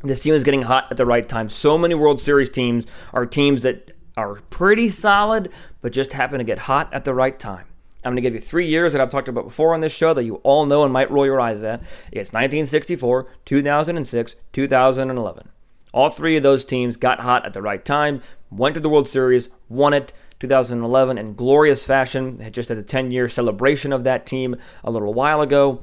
This 0.03 0.19
team 0.19 0.33
is 0.33 0.43
getting 0.43 0.63
hot 0.63 0.87
at 0.91 0.97
the 0.97 1.05
right 1.05 1.27
time. 1.27 1.49
So 1.49 1.77
many 1.77 1.95
World 1.95 2.21
Series 2.21 2.49
teams 2.49 2.85
are 3.13 3.25
teams 3.25 3.63
that 3.63 3.91
are 4.17 4.35
pretty 4.49 4.89
solid, 4.89 5.49
but 5.81 5.91
just 5.91 6.13
happen 6.13 6.37
to 6.39 6.43
get 6.43 6.59
hot 6.59 6.93
at 6.93 7.05
the 7.05 7.13
right 7.13 7.37
time. 7.37 7.65
I'm 8.03 8.11
going 8.11 8.17
to 8.17 8.21
give 8.21 8.35
you 8.35 8.39
three 8.39 8.67
years 8.67 8.91
that 8.91 9.01
I've 9.01 9.09
talked 9.09 9.27
about 9.27 9.45
before 9.45 9.73
on 9.73 9.81
this 9.81 9.93
show 9.93 10.13
that 10.13 10.25
you 10.25 10.35
all 10.37 10.67
know 10.67 10.83
and 10.83 10.93
might 10.93 11.09
roll 11.09 11.25
your 11.25 11.41
eyes 11.41 11.63
at. 11.63 11.81
It's 12.11 12.31
1964, 12.31 13.25
2006, 13.45 14.35
2011. 14.53 15.49
All 15.91 16.09
three 16.11 16.37
of 16.37 16.43
those 16.43 16.65
teams 16.65 16.97
got 16.97 17.21
hot 17.21 17.45
at 17.45 17.53
the 17.53 17.63
right 17.63 17.83
time, 17.83 18.21
went 18.51 18.75
to 18.75 18.81
the 18.81 18.89
World 18.89 19.07
Series, 19.07 19.49
won 19.69 19.93
it 19.93 20.13
2011 20.39 21.17
in 21.17 21.33
glorious 21.33 21.85
fashion. 21.85 22.37
They 22.37 22.49
just 22.51 22.69
had 22.69 22.77
a 22.77 22.83
10 22.83 23.11
year 23.11 23.27
celebration 23.27 23.91
of 23.91 24.03
that 24.03 24.25
team 24.25 24.55
a 24.83 24.91
little 24.91 25.13
while 25.13 25.41
ago, 25.41 25.81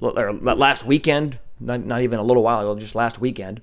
or 0.00 0.32
last 0.32 0.86
weekend, 0.86 1.38
not, 1.64 1.84
not 1.84 2.02
even 2.02 2.18
a 2.18 2.22
little 2.22 2.42
while 2.42 2.60
ago, 2.60 2.78
just 2.78 2.94
last 2.94 3.20
weekend. 3.20 3.60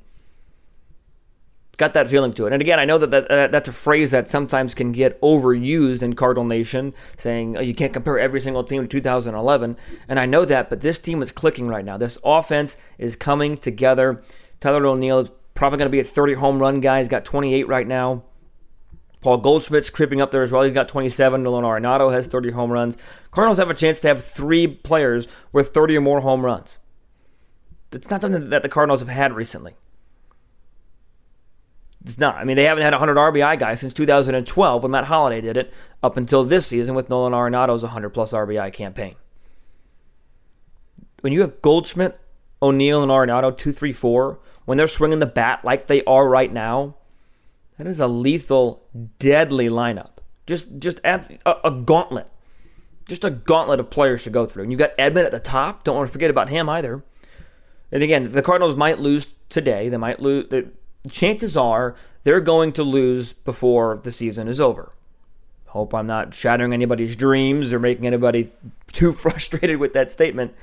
Got 1.77 1.93
that 1.93 2.08
feeling 2.08 2.34
to 2.34 2.46
it. 2.46 2.53
And 2.53 2.62
again, 2.62 2.79
I 2.79 2.86
know 2.86 2.98
that, 2.98 3.10
that 3.10 3.51
that's 3.51 3.70
a 3.70 3.74
phrase 3.74 4.12
that 4.12 4.27
sometimes 4.27 4.75
can 4.75 4.91
get 4.91 5.20
overused 5.22 6.03
in 6.03 6.13
Cardinal 6.13 6.43
Nation, 6.43 6.93
saying 7.17 7.58
oh, 7.58 7.62
you 7.62 7.74
can't 7.74 7.93
compare 7.93 8.20
every 8.20 8.39
single 8.39 8.63
team 8.63 8.81
to 8.84 8.88
2011. 8.88 9.77
And 10.08 10.20
I 10.20 10.25
know 10.25 10.46
that, 10.46 10.70
but 10.70 10.81
this 10.81 11.00
team 11.00 11.22
is 11.22 11.31
clicking 11.31 11.67
right 11.67 11.86
now. 11.86 11.98
This 11.98 12.17
offense 12.24 12.77
is 12.98 13.15
coming 13.15 13.58
together. 13.58 14.22
Tyler 14.60 14.86
O'Neill 14.86 15.20
is 15.20 15.31
probably 15.55 15.77
going 15.77 15.88
to 15.88 15.91
be 15.91 16.00
a 16.00 16.03
30 16.03 16.36
home 16.36 16.60
run 16.60 16.81
guy. 16.81 17.00
He's 17.00 17.08
got 17.08 17.25
28 17.25 17.67
right 17.67 17.88
now. 17.88 18.25
Paul 19.22 19.38
Goldschmidt's 19.38 19.91
creeping 19.91 20.20
up 20.20 20.31
there 20.31 20.41
as 20.41 20.51
well. 20.51 20.63
He's 20.63 20.74
got 20.74 20.89
27. 20.89 21.43
Nolan 21.43 21.63
Arenado 21.63 22.12
has 22.12 22.27
30 22.27 22.51
home 22.51 22.72
runs. 22.72 22.98
Cardinals 23.29 23.60
have 23.60 23.70
a 23.70 23.75
chance 23.75 24.00
to 24.01 24.08
have 24.08 24.24
three 24.24 24.67
players 24.67 25.27
with 25.53 25.70
30 25.70 25.98
or 25.98 26.01
more 26.01 26.22
home 26.22 26.43
runs. 26.43 26.79
That's 27.91 28.10
not 28.10 28.21
something 28.21 28.50
that 28.50 28.63
the 28.63 28.69
Cardinals 28.69 29.01
have 29.01 29.10
had 29.10 29.33
recently. 29.33 29.75
It's 32.03 32.17
not. 32.17 32.36
I 32.36 32.45
mean, 32.45 32.55
they 32.55 32.63
haven't 32.63 32.83
had 32.83 32.93
a 32.93 32.98
100 32.98 33.15
RBI 33.15 33.60
guy 33.60 33.75
since 33.75 33.93
2012 33.93 34.81
when 34.81 34.91
Matt 34.91 35.05
Holliday 35.05 35.41
did 35.41 35.57
it, 35.57 35.71
up 36.01 36.17
until 36.17 36.43
this 36.43 36.65
season 36.65 36.95
with 36.95 37.10
Nolan 37.10 37.33
Arenado's 37.33 37.83
100 37.83 38.10
plus 38.10 38.33
RBI 38.33 38.74
campaign. 38.74 39.15
When 41.21 41.31
you 41.31 41.41
have 41.41 41.62
Goldschmidt, 41.62 42.19
O'Neill, 42.62 43.03
and 43.03 43.12
Arenado 43.12 43.55
2 43.55 43.71
3 43.71 43.93
4, 43.93 44.39
when 44.65 44.77
they're 44.77 44.88
swinging 44.88 45.19
the 45.19 45.27
bat 45.27 45.63
like 45.63 45.86
they 45.86 46.03
are 46.05 46.27
right 46.27 46.51
now, 46.51 46.98
that 47.77 47.86
is 47.86 48.00
a 48.00 48.07
lethal, 48.07 48.83
deadly 49.19 49.69
lineup. 49.69 50.10
Just, 50.48 50.79
just 50.79 51.00
a, 51.03 51.39
a 51.63 51.71
gauntlet. 51.71 52.29
Just 53.07 53.24
a 53.24 53.29
gauntlet 53.29 53.79
of 53.79 53.91
players 53.91 54.24
to 54.24 54.29
go 54.31 54.45
through. 54.45 54.63
And 54.63 54.71
you 54.71 54.77
got 54.77 54.98
Edman 54.98 55.25
at 55.25 55.31
the 55.31 55.39
top. 55.39 55.83
Don't 55.83 55.95
want 55.95 56.07
to 56.07 56.12
forget 56.12 56.31
about 56.31 56.50
him 56.50 56.67
either. 56.69 57.03
And 57.91 58.03
again, 58.03 58.29
the 58.29 58.41
Cardinals 58.41 58.75
might 58.75 59.00
lose 59.00 59.29
today. 59.50 59.89
They 59.89 59.98
might 59.98 60.21
lose. 60.21 60.50
The 60.50 60.69
chances 61.10 61.57
are 61.57 61.95
they're 62.24 62.39
going 62.39 62.71
to 62.74 62.83
lose 62.83 63.33
before 63.33 64.00
the 64.03 64.12
season 64.12 64.48
is 64.48 64.62
over. 64.62 64.89
Hope 65.67 65.93
I'm 65.93 66.07
not 66.07 66.33
shattering 66.33 66.74
anybody's 66.74 67.15
dreams 67.15 67.74
or 67.74 67.79
making 67.79 68.05
anybody 68.05 68.51
too 68.93 69.13
frustrated 69.13 69.77
with 69.77 69.93
that 69.93 70.12
statement. 70.12 70.53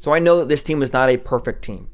So 0.00 0.14
I 0.14 0.18
know 0.18 0.38
that 0.38 0.48
this 0.48 0.62
team 0.62 0.82
is 0.82 0.92
not 0.92 1.08
a 1.08 1.16
perfect 1.16 1.62
team. 1.62 1.90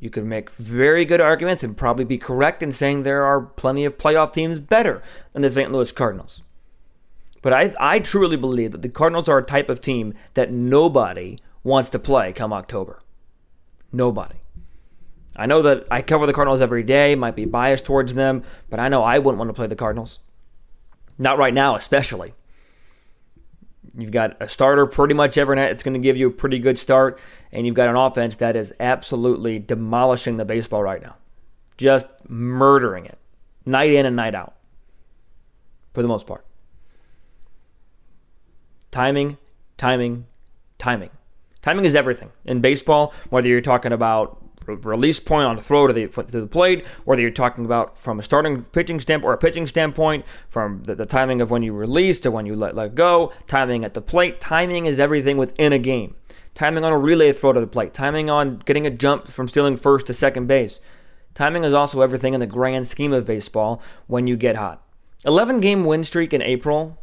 You 0.00 0.10
could 0.10 0.24
make 0.24 0.50
very 0.50 1.04
good 1.04 1.20
arguments 1.20 1.62
and 1.62 1.76
probably 1.76 2.04
be 2.04 2.18
correct 2.18 2.62
in 2.62 2.72
saying 2.72 3.04
there 3.04 3.24
are 3.24 3.40
plenty 3.40 3.84
of 3.84 3.98
playoff 3.98 4.32
teams 4.32 4.58
better 4.58 5.00
than 5.32 5.42
the 5.42 5.50
St. 5.50 5.70
Louis 5.70 5.92
Cardinals. 5.92 6.42
But 7.40 7.52
I, 7.52 7.72
I 7.78 7.98
truly 8.00 8.36
believe 8.36 8.72
that 8.72 8.82
the 8.82 8.88
Cardinals 8.88 9.28
are 9.28 9.38
a 9.38 9.44
type 9.44 9.68
of 9.68 9.80
team 9.80 10.14
that 10.34 10.50
nobody 10.50 11.38
wants 11.62 11.88
to 11.90 12.00
play 12.00 12.32
come 12.32 12.52
October. 12.52 12.98
Nobody. 13.92 14.36
I 15.36 15.46
know 15.46 15.62
that 15.62 15.86
I 15.90 16.02
cover 16.02 16.26
the 16.26 16.32
Cardinals 16.32 16.60
every 16.60 16.82
day, 16.82 17.14
might 17.14 17.36
be 17.36 17.44
biased 17.44 17.84
towards 17.84 18.14
them, 18.14 18.42
but 18.68 18.80
I 18.80 18.88
know 18.88 19.02
I 19.02 19.18
wouldn't 19.18 19.38
want 19.38 19.48
to 19.48 19.54
play 19.54 19.66
the 19.66 19.76
Cardinals. 19.76 20.18
Not 21.18 21.38
right 21.38 21.54
now, 21.54 21.76
especially. 21.76 22.34
You've 23.96 24.10
got 24.10 24.36
a 24.40 24.48
starter 24.48 24.86
pretty 24.86 25.14
much 25.14 25.36
every 25.36 25.56
night. 25.56 25.70
It's 25.70 25.82
going 25.82 25.94
to 25.94 26.00
give 26.00 26.16
you 26.16 26.28
a 26.28 26.32
pretty 26.32 26.58
good 26.58 26.78
start. 26.78 27.20
And 27.52 27.66
you've 27.66 27.74
got 27.74 27.90
an 27.90 27.96
offense 27.96 28.38
that 28.38 28.56
is 28.56 28.72
absolutely 28.80 29.58
demolishing 29.58 30.38
the 30.38 30.44
baseball 30.44 30.82
right 30.82 31.02
now. 31.02 31.16
Just 31.76 32.06
murdering 32.28 33.04
it. 33.06 33.18
Night 33.66 33.90
in 33.90 34.06
and 34.06 34.16
night 34.16 34.34
out. 34.34 34.54
For 35.92 36.00
the 36.00 36.08
most 36.08 36.26
part. 36.26 36.46
Timing, 38.90 39.36
timing, 39.76 40.26
timing. 40.78 41.10
Timing 41.62 41.84
is 41.84 41.94
everything. 41.94 42.30
In 42.44 42.60
baseball, 42.60 43.14
whether 43.30 43.48
you're 43.48 43.60
talking 43.60 43.92
about 43.92 44.38
release 44.66 45.18
point 45.18 45.46
on 45.46 45.56
the 45.56 45.62
throw 45.62 45.86
to 45.86 45.92
the 45.92 46.06
to 46.06 46.40
the 46.40 46.46
plate, 46.46 46.86
whether 47.04 47.22
you're 47.22 47.30
talking 47.30 47.64
about 47.64 47.98
from 47.98 48.18
a 48.18 48.22
starting 48.22 48.62
pitching 48.64 49.00
standpoint 49.00 49.28
or 49.28 49.34
a 49.34 49.38
pitching 49.38 49.66
standpoint, 49.66 50.24
from 50.48 50.82
the, 50.84 50.94
the, 50.94 51.06
timing 51.06 51.40
of 51.40 51.50
when 51.50 51.62
you 51.62 51.72
release 51.72 52.20
to 52.20 52.30
when 52.30 52.46
you 52.46 52.54
let 52.54 52.74
let 52.74 52.94
go, 52.94 53.32
timing 53.46 53.84
at 53.84 53.94
the 53.94 54.00
plate. 54.00 54.40
Timing 54.40 54.86
is 54.86 54.98
everything 54.98 55.36
within 55.36 55.72
a 55.72 55.78
game. 55.78 56.14
Timing 56.54 56.84
on 56.84 56.92
a 56.92 56.98
relay 56.98 57.32
throw 57.32 57.52
to 57.52 57.60
the 57.60 57.66
plate, 57.66 57.94
timing 57.94 58.28
on 58.28 58.58
getting 58.58 58.86
a 58.86 58.90
jump 58.90 59.28
from 59.28 59.48
stealing 59.48 59.76
first 59.76 60.06
to 60.06 60.14
second 60.14 60.46
base. 60.46 60.80
Timing 61.34 61.64
is 61.64 61.72
also 61.72 62.02
everything 62.02 62.34
in 62.34 62.40
the 62.40 62.46
grand 62.46 62.86
scheme 62.88 63.12
of 63.12 63.24
baseball 63.24 63.82
when 64.06 64.26
you 64.26 64.36
get 64.36 64.56
hot. 64.56 64.82
11 65.24 65.60
game 65.60 65.84
win 65.84 66.04
streak 66.04 66.34
in 66.34 66.42
April 66.42 66.98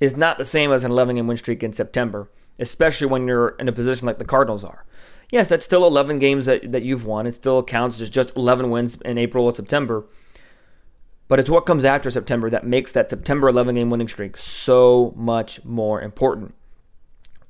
is 0.00 0.16
not 0.16 0.38
the 0.38 0.44
same 0.44 0.72
as 0.72 0.82
an 0.82 0.90
11 0.90 1.16
game 1.16 1.26
win 1.26 1.36
streak 1.36 1.62
in 1.62 1.72
September, 1.72 2.28
especially 2.58 3.06
when 3.06 3.26
you're 3.26 3.50
in 3.58 3.68
a 3.68 3.72
position 3.72 4.06
like 4.06 4.18
the 4.18 4.24
Cardinals 4.24 4.64
are 4.64 4.84
yes, 5.30 5.48
that's 5.48 5.64
still 5.64 5.86
11 5.86 6.18
games 6.18 6.46
that, 6.46 6.72
that 6.72 6.82
you've 6.82 7.04
won. 7.04 7.26
It 7.26 7.34
still 7.34 7.62
counts 7.62 8.00
as 8.00 8.10
just 8.10 8.36
11 8.36 8.70
wins 8.70 8.96
in 9.04 9.18
April 9.18 9.44
or 9.44 9.54
September. 9.54 10.06
But 11.26 11.38
it's 11.38 11.50
what 11.50 11.66
comes 11.66 11.84
after 11.84 12.10
September 12.10 12.48
that 12.50 12.66
makes 12.66 12.92
that 12.92 13.10
September 13.10 13.48
11 13.48 13.74
game 13.74 13.90
winning 13.90 14.08
streak 14.08 14.36
so 14.36 15.12
much 15.16 15.64
more 15.64 16.00
important. 16.00 16.54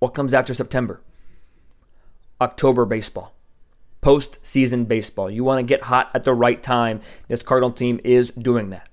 What 0.01 0.15
comes 0.15 0.35
after 0.35 0.53
September? 0.53 1.01
October 2.41 2.85
baseball, 2.85 3.35
postseason 4.03 4.87
baseball. 4.87 5.31
You 5.31 5.45
want 5.45 5.61
to 5.61 5.67
get 5.67 5.83
hot 5.85 6.11
at 6.15 6.25
the 6.25 6.35
right 6.35 6.63
time. 6.63 7.01
This 7.29 7.43
Cardinal 7.43 7.73
team 7.73 8.01
is 8.05 8.31
doing 8.31 8.71
that. 8.71 8.89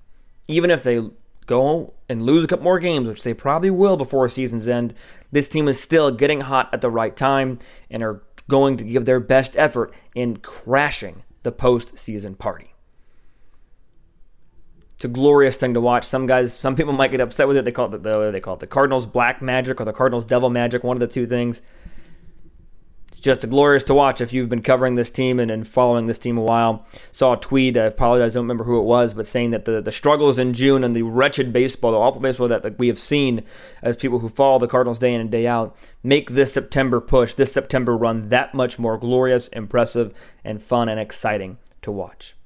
Even 0.48 0.70
if 0.70 0.82
they 0.82 1.00
go 1.46 1.94
and 2.08 2.22
lose 2.22 2.44
a 2.44 2.46
couple 2.46 2.64
more 2.64 2.78
games, 2.78 3.06
which 3.06 3.22
they 3.22 3.34
probably 3.34 3.70
will 3.70 3.96
before 3.96 4.28
season's 4.28 4.68
end, 4.68 4.94
this 5.32 5.48
team 5.48 5.68
is 5.68 5.80
still 5.80 6.10
getting 6.10 6.42
hot 6.42 6.68
at 6.72 6.80
the 6.80 6.90
right 6.90 7.16
time 7.16 7.58
and 7.90 8.02
are 8.02 8.22
going 8.48 8.76
to 8.76 8.84
give 8.84 9.04
their 9.04 9.20
best 9.20 9.56
effort 9.56 9.92
in 10.14 10.36
crashing 10.38 11.22
the 11.42 11.52
postseason 11.52 12.38
party. 12.38 12.74
It's 14.94 15.04
a 15.04 15.08
glorious 15.08 15.58
thing 15.58 15.74
to 15.74 15.80
watch. 15.80 16.04
Some 16.06 16.26
guys, 16.26 16.54
some 16.54 16.74
people 16.74 16.94
might 16.94 17.10
get 17.10 17.20
upset 17.20 17.48
with 17.48 17.58
it. 17.58 17.64
They 17.66 17.72
call 17.72 17.94
it 17.94 18.02
the 18.02 18.30
they 18.30 18.40
call 18.40 18.54
it 18.54 18.60
the 18.60 18.66
Cardinals 18.66 19.04
black 19.04 19.42
magic 19.42 19.80
or 19.80 19.84
the 19.84 19.92
Cardinals 19.92 20.24
devil 20.24 20.48
magic, 20.48 20.82
one 20.82 20.96
of 20.96 21.00
the 21.00 21.06
two 21.06 21.26
things 21.26 21.60
it's 23.16 23.24
just 23.24 23.48
glorious 23.48 23.82
to 23.84 23.94
watch 23.94 24.20
if 24.20 24.34
you've 24.34 24.50
been 24.50 24.60
covering 24.60 24.92
this 24.92 25.10
team 25.10 25.40
and, 25.40 25.50
and 25.50 25.66
following 25.66 26.04
this 26.04 26.18
team 26.18 26.36
a 26.36 26.42
while. 26.42 26.84
Saw 27.12 27.32
a 27.32 27.40
tweet, 27.40 27.74
I 27.78 27.84
apologize, 27.84 28.32
I 28.32 28.38
don't 28.38 28.44
remember 28.44 28.64
who 28.64 28.78
it 28.78 28.84
was, 28.84 29.14
but 29.14 29.26
saying 29.26 29.52
that 29.52 29.64
the, 29.64 29.80
the 29.80 29.90
struggles 29.90 30.38
in 30.38 30.52
June 30.52 30.84
and 30.84 30.94
the 30.94 31.00
wretched 31.00 31.50
baseball, 31.50 31.92
the 31.92 31.98
awful 31.98 32.20
baseball 32.20 32.48
that, 32.48 32.62
that 32.62 32.78
we 32.78 32.88
have 32.88 32.98
seen 32.98 33.42
as 33.80 33.96
people 33.96 34.18
who 34.18 34.28
follow 34.28 34.58
the 34.58 34.68
Cardinals 34.68 34.98
day 34.98 35.14
in 35.14 35.22
and 35.22 35.30
day 35.30 35.46
out, 35.46 35.74
make 36.02 36.32
this 36.32 36.52
September 36.52 37.00
push, 37.00 37.32
this 37.32 37.52
September 37.52 37.96
run 37.96 38.28
that 38.28 38.52
much 38.52 38.78
more 38.78 38.98
glorious, 38.98 39.48
impressive, 39.48 40.12
and 40.44 40.62
fun 40.62 40.90
and 40.90 41.00
exciting 41.00 41.56
to 41.80 41.90
watch. 41.90 42.36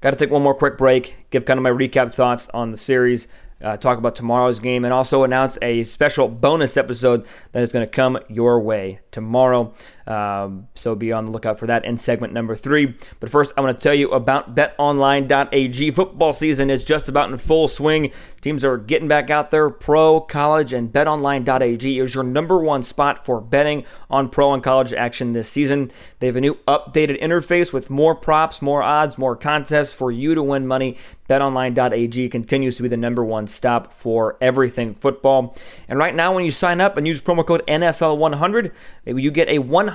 Got 0.00 0.10
to 0.10 0.16
take 0.16 0.30
one 0.30 0.42
more 0.42 0.54
quick 0.54 0.78
break, 0.78 1.16
give 1.28 1.44
kind 1.44 1.58
of 1.58 1.64
my 1.64 1.70
recap 1.70 2.14
thoughts 2.14 2.48
on 2.54 2.70
the 2.70 2.76
series 2.78 3.28
uh, 3.64 3.76
talk 3.76 3.98
about 3.98 4.14
tomorrow's 4.14 4.60
game, 4.60 4.84
and 4.84 4.92
also 4.92 5.24
announce 5.24 5.58
a 5.62 5.82
special 5.84 6.28
bonus 6.28 6.76
episode 6.76 7.26
that 7.52 7.62
is 7.62 7.72
going 7.72 7.84
to 7.84 7.90
come 7.90 8.18
your 8.28 8.60
way 8.60 9.00
tomorrow. 9.10 9.72
Um, 10.06 10.68
so 10.74 10.94
be 10.94 11.12
on 11.12 11.26
the 11.26 11.32
lookout 11.32 11.58
for 11.58 11.66
that 11.66 11.84
in 11.84 11.96
segment 11.98 12.32
number 12.32 12.56
three. 12.56 12.94
But 13.20 13.30
first, 13.30 13.52
I 13.56 13.60
want 13.60 13.78
to 13.78 13.82
tell 13.82 13.94
you 13.94 14.10
about 14.10 14.54
betonline.ag. 14.54 15.90
Football 15.92 16.32
season 16.32 16.70
is 16.70 16.84
just 16.84 17.08
about 17.08 17.30
in 17.30 17.38
full 17.38 17.68
swing. 17.68 18.12
Teams 18.44 18.62
are 18.62 18.76
getting 18.76 19.08
back 19.08 19.30
out 19.30 19.50
there, 19.50 19.70
pro, 19.70 20.20
college, 20.20 20.74
and 20.74 20.92
betonline.ag 20.92 21.98
is 21.98 22.14
your 22.14 22.24
number 22.24 22.58
one 22.58 22.82
spot 22.82 23.24
for 23.24 23.40
betting 23.40 23.86
on 24.10 24.28
pro 24.28 24.52
and 24.52 24.62
college 24.62 24.92
action 24.92 25.32
this 25.32 25.48
season. 25.48 25.90
They 26.18 26.26
have 26.26 26.36
a 26.36 26.42
new 26.42 26.56
updated 26.68 27.22
interface 27.22 27.72
with 27.72 27.88
more 27.88 28.14
props, 28.14 28.60
more 28.60 28.82
odds, 28.82 29.16
more 29.16 29.34
contests 29.34 29.94
for 29.94 30.12
you 30.12 30.34
to 30.34 30.42
win 30.42 30.66
money. 30.66 30.98
BetOnline.ag 31.26 32.28
continues 32.28 32.76
to 32.76 32.82
be 32.82 32.88
the 32.90 32.98
number 32.98 33.24
one 33.24 33.46
stop 33.46 33.94
for 33.94 34.36
everything 34.42 34.94
football. 34.94 35.56
And 35.88 35.98
right 35.98 36.14
now, 36.14 36.34
when 36.34 36.44
you 36.44 36.50
sign 36.50 36.82
up 36.82 36.98
and 36.98 37.08
use 37.08 37.22
promo 37.22 37.46
code 37.46 37.62
NFL100, 37.66 38.72
you 39.06 39.30
get 39.30 39.48
a 39.48 39.58
100% 39.58 39.93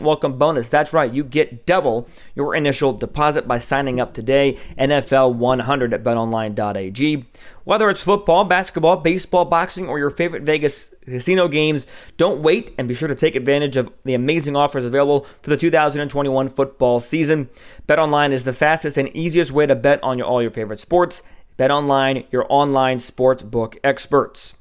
welcome 0.00 0.38
bonus. 0.38 0.68
That's 0.68 0.92
right, 0.92 1.12
you 1.12 1.24
get 1.24 1.66
double 1.66 2.08
your 2.34 2.54
initial 2.54 2.92
deposit 2.92 3.46
by 3.46 3.58
signing 3.58 4.00
up 4.00 4.14
today. 4.14 4.58
NFL100 4.78 5.92
at 5.92 6.02
BetOnline.ag. 6.02 7.24
Whether 7.64 7.88
it's 7.88 8.02
football, 8.02 8.44
basketball, 8.44 8.96
baseball, 8.96 9.44
boxing, 9.44 9.88
or 9.88 9.98
your 9.98 10.10
favorite 10.10 10.42
Vegas 10.42 10.90
casino 11.04 11.48
games, 11.48 11.86
don't 12.16 12.42
wait 12.42 12.74
and 12.78 12.88
be 12.88 12.94
sure 12.94 13.08
to 13.08 13.14
take 13.14 13.34
advantage 13.34 13.76
of 13.76 13.92
the 14.04 14.14
amazing 14.14 14.56
offers 14.56 14.84
available 14.84 15.26
for 15.42 15.50
the 15.50 15.56
2021 15.56 16.48
football 16.48 17.00
season. 17.00 17.48
BetOnline 17.86 18.32
is 18.32 18.44
the 18.44 18.52
fastest 18.52 18.96
and 18.96 19.14
easiest 19.16 19.52
way 19.52 19.66
to 19.66 19.74
bet 19.74 20.02
on 20.02 20.18
your, 20.18 20.26
all 20.26 20.42
your 20.42 20.50
favorite 20.50 20.80
sports. 20.80 21.22
BetOnline, 21.58 22.26
your 22.30 22.46
online 22.48 23.00
sports 23.00 23.42
book 23.42 23.78
experts. 23.84 24.54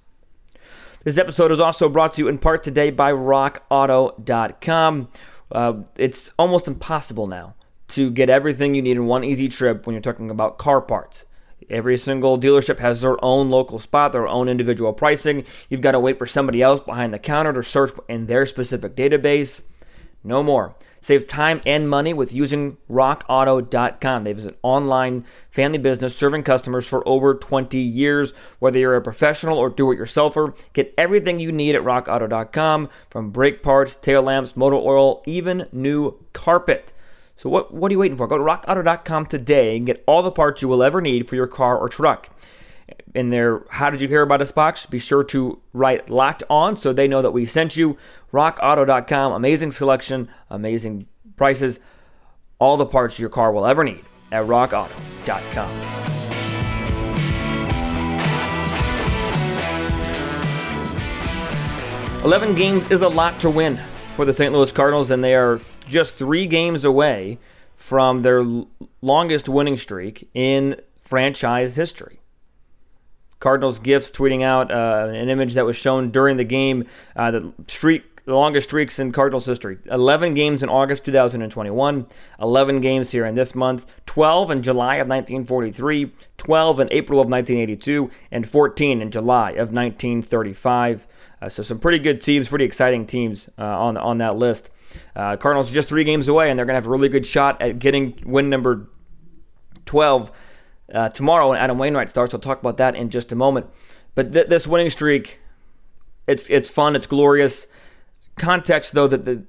This 1.10 1.18
episode 1.18 1.52
is 1.52 1.60
also 1.60 1.90
brought 1.90 2.14
to 2.14 2.22
you 2.22 2.28
in 2.28 2.38
part 2.38 2.62
today 2.62 2.92
by 2.92 3.12
RockAuto.com. 3.12 5.08
Uh, 5.52 5.74
it's 5.98 6.32
almost 6.38 6.68
impossible 6.68 7.26
now 7.26 7.56
to 7.88 8.12
get 8.12 8.30
everything 8.30 8.76
you 8.76 8.84
need 8.84 8.92
in 8.92 9.08
one 9.08 9.24
easy 9.24 9.48
trip 9.48 9.88
when 9.88 9.96
you're 9.96 10.04
talking 10.04 10.30
about 10.30 10.60
car 10.60 10.80
parts. 10.82 11.26
Every 11.68 11.98
single 11.98 12.40
dealership 12.40 12.78
has 12.78 13.02
their 13.02 13.18
own 13.26 13.50
local 13.50 13.80
spot, 13.80 14.12
their 14.12 14.28
own 14.28 14.48
individual 14.48 14.94
pricing. 14.94 15.46
You've 15.68 15.82
got 15.82 15.94
to 15.94 16.00
wait 16.00 16.20
for 16.20 16.28
somebody 16.28 16.62
else 16.62 16.80
behind 16.80 17.12
the 17.12 17.18
counter 17.18 17.54
to 17.54 17.64
search 17.64 17.90
in 18.08 18.28
their 18.28 18.46
specific 18.46 18.96
database. 18.96 19.64
No 20.24 20.44
more. 20.44 20.76
Save 21.02 21.28
time 21.28 21.62
and 21.66 21.90
money 21.90 22.14
with 22.14 22.34
using 22.34 22.78
rockauto.com. 22.90 24.24
They 24.24 24.34
have 24.34 24.46
an 24.46 24.56
online 24.62 25.26
family 25.50 25.78
business 25.78 26.16
serving 26.16 26.44
customers 26.44 26.88
for 26.88 27.08
over 27.08 27.36
20 27.36 27.78
years. 27.80 28.34
Whether 28.60 28.80
you're 28.80 28.96
a 28.96 29.02
professional 29.02 29.58
or 29.58 29.70
do 29.70 29.92
it 29.92 30.00
yourselfer, 30.00 30.58
get 30.74 30.94
everything 30.98 31.40
you 31.40 31.52
need 31.52 31.76
at 31.76 31.84
rockauto.com 31.84 32.90
from 33.10 33.32
brake 33.32 33.64
parts, 33.64 33.96
tail 33.96 34.22
lamps, 34.22 34.56
motor 34.56 34.76
oil, 34.76 35.24
even 35.26 35.68
new 35.72 36.18
carpet. 36.34 36.94
So 37.36 37.50
what, 37.50 37.74
what 37.74 37.90
are 37.90 37.94
you 37.94 38.00
waiting 38.00 38.18
for? 38.18 38.28
Go 38.28 38.38
to 38.38 38.44
rockauto.com 38.44 39.28
today 39.28 39.78
and 39.78 39.86
get 39.86 40.04
all 40.06 40.22
the 40.22 40.32
parts 40.32 40.62
you 40.62 40.68
will 40.68 40.84
ever 40.84 41.00
need 41.00 41.30
for 41.30 41.36
your 41.36 41.48
car 41.48 41.78
or 41.78 41.88
truck. 41.88 42.30
In 43.14 43.30
their 43.30 43.64
How 43.70 43.90
Did 43.90 44.02
You 44.02 44.08
Hear 44.08 44.22
About 44.22 44.42
Us 44.42 44.52
box, 44.52 44.86
be 44.86 45.00
sure 45.00 45.24
to 45.26 45.60
write 45.74 46.10
locked 46.10 46.44
on 46.50 46.78
so 46.78 46.94
they 46.94 47.08
know 47.08 47.22
that 47.22 47.32
we 47.32 47.46
sent 47.46 47.76
you. 47.76 47.98
RockAuto.com, 48.32 49.34
amazing 49.34 49.72
selection, 49.72 50.30
amazing 50.50 51.08
prices, 51.36 51.80
all 52.60 52.78
the 52.78 52.86
parts 52.86 53.20
your 53.20 53.30
car 53.30 53.52
will 53.52 53.66
ever 53.66 53.84
need 53.84 54.04
at 54.32 54.46
rockauto.com. 54.46 56.00
Eleven 62.24 62.54
games 62.54 62.92
is 62.92 63.02
a 63.02 63.08
lot 63.08 63.40
to 63.40 63.50
win 63.50 63.80
for 64.16 64.26
the 64.26 64.34
St. 64.34 64.54
Louis 64.54 64.72
Cardinals, 64.74 65.10
and 65.10 65.24
they 65.24 65.34
are 65.34 65.58
just 65.88 66.18
three 66.18 66.46
games 66.46 66.84
away 66.84 67.40
from 67.78 68.24
their 68.24 68.46
longest 69.02 69.48
winning 69.48 69.78
streak 69.78 70.30
in 70.34 70.76
franchise 71.00 71.78
history. 71.78 72.19
Cardinals 73.40 73.80
gifts 73.80 74.12
tweeting 74.12 74.44
out 74.44 74.72
uh, 74.72 75.08
an 75.10 75.30
image 75.30 75.54
that 75.54 75.66
was 75.66 75.76
shown 75.76 76.12
during 76.12 76.38
the 76.38 76.44
game. 76.44 76.86
Uh, 77.16 77.32
the 77.32 77.54
streak, 77.68 78.26
the 78.26 78.36
longest 78.36 78.70
streaks 78.70 79.00
in 79.00 79.12
Cardinals 79.12 79.46
history: 79.46 79.78
11 79.90 80.34
games 80.34 80.62
in 80.62 80.70
August 80.70 81.06
2021, 81.06 82.08
11 82.42 82.82
games 82.82 83.12
here 83.12 83.26
in 83.26 83.36
this 83.36 83.56
month, 83.56 83.88
12 84.08 84.52
in 84.52 84.62
July 84.62 84.96
of 84.96 85.08
1943, 85.08 86.12
12 86.38 86.80
in 86.82 86.88
April 86.92 87.22
of 87.22 87.28
1982, 87.28 88.12
and 88.32 88.50
14 88.50 89.02
in 89.02 89.12
July 89.12 89.52
of 89.52 89.72
1935. 89.72 91.08
Uh, 91.42 91.48
so 91.48 91.64
some 91.64 91.80
pretty 91.80 92.00
good 92.00 92.20
teams, 92.20 92.50
pretty 92.50 92.66
exciting 92.66 93.08
teams 93.08 93.50
uh, 93.58 93.64
on 93.64 93.96
on 93.96 94.18
that 94.18 94.36
list. 94.36 94.70
Uh, 95.16 95.38
Cardinals 95.38 95.72
are 95.72 95.74
just 95.74 95.88
three 95.88 96.04
games 96.04 96.28
away, 96.28 96.50
and 96.50 96.60
they're 96.60 96.66
going 96.66 96.74
to 96.74 96.78
have 96.78 96.88
a 96.88 96.90
really 96.90 97.10
good 97.10 97.26
shot 97.26 97.62
at 97.62 97.80
getting 97.80 98.22
win 98.26 98.50
number 98.50 98.90
12 99.86 100.32
uh, 100.94 101.10
tomorrow 101.10 101.50
when 101.50 101.58
Adam 101.58 101.78
Wainwright 101.78 102.10
starts. 102.10 102.34
We'll 102.34 102.42
talk 102.42 102.60
about 102.60 102.78
that 102.78 102.96
in 102.96 103.10
just 103.10 103.32
a 103.32 103.36
moment. 103.36 103.68
But 104.16 104.32
th- 104.32 104.48
this 104.48 104.68
winning 104.68 104.90
streak, 104.90 105.40
it's 106.28 106.50
it's 106.50 106.70
fun, 106.70 106.96
it's 106.96 107.08
glorious. 107.08 107.68
Context 108.36 108.94
though 108.94 109.08
that 109.08 109.26
the 109.26 109.44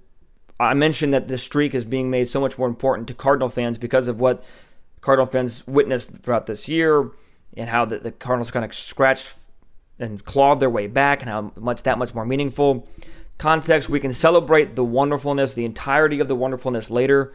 I 0.58 0.74
mentioned 0.74 1.14
that 1.14 1.28
this 1.28 1.42
streak 1.42 1.74
is 1.74 1.86
being 1.86 2.10
made 2.10 2.28
so 2.28 2.40
much 2.40 2.58
more 2.58 2.68
important 2.68 3.08
to 3.08 3.14
Cardinal 3.14 3.48
fans 3.48 3.78
because 3.78 4.08
of 4.08 4.20
what 4.20 4.44
Cardinal 5.00 5.26
fans 5.26 5.66
witnessed 5.66 6.10
throughout 6.22 6.44
this 6.44 6.68
year 6.68 7.10
and 7.56 7.70
how 7.70 7.86
the, 7.86 7.98
the 7.98 8.12
Cardinals 8.12 8.50
kind 8.50 8.64
of 8.64 8.74
scratched 8.74 9.36
and 9.98 10.22
clawed 10.24 10.60
their 10.60 10.68
way 10.68 10.86
back 10.86 11.20
and 11.20 11.30
how 11.30 11.52
much 11.56 11.82
that 11.84 11.98
much 11.98 12.14
more 12.14 12.26
meaningful. 12.26 12.86
Context, 13.38 13.88
we 13.88 14.00
can 14.00 14.12
celebrate 14.12 14.76
the 14.76 14.84
wonderfulness, 14.84 15.54
the 15.54 15.64
entirety 15.64 16.20
of 16.20 16.28
the 16.28 16.36
wonderfulness 16.36 16.90
later. 16.90 17.32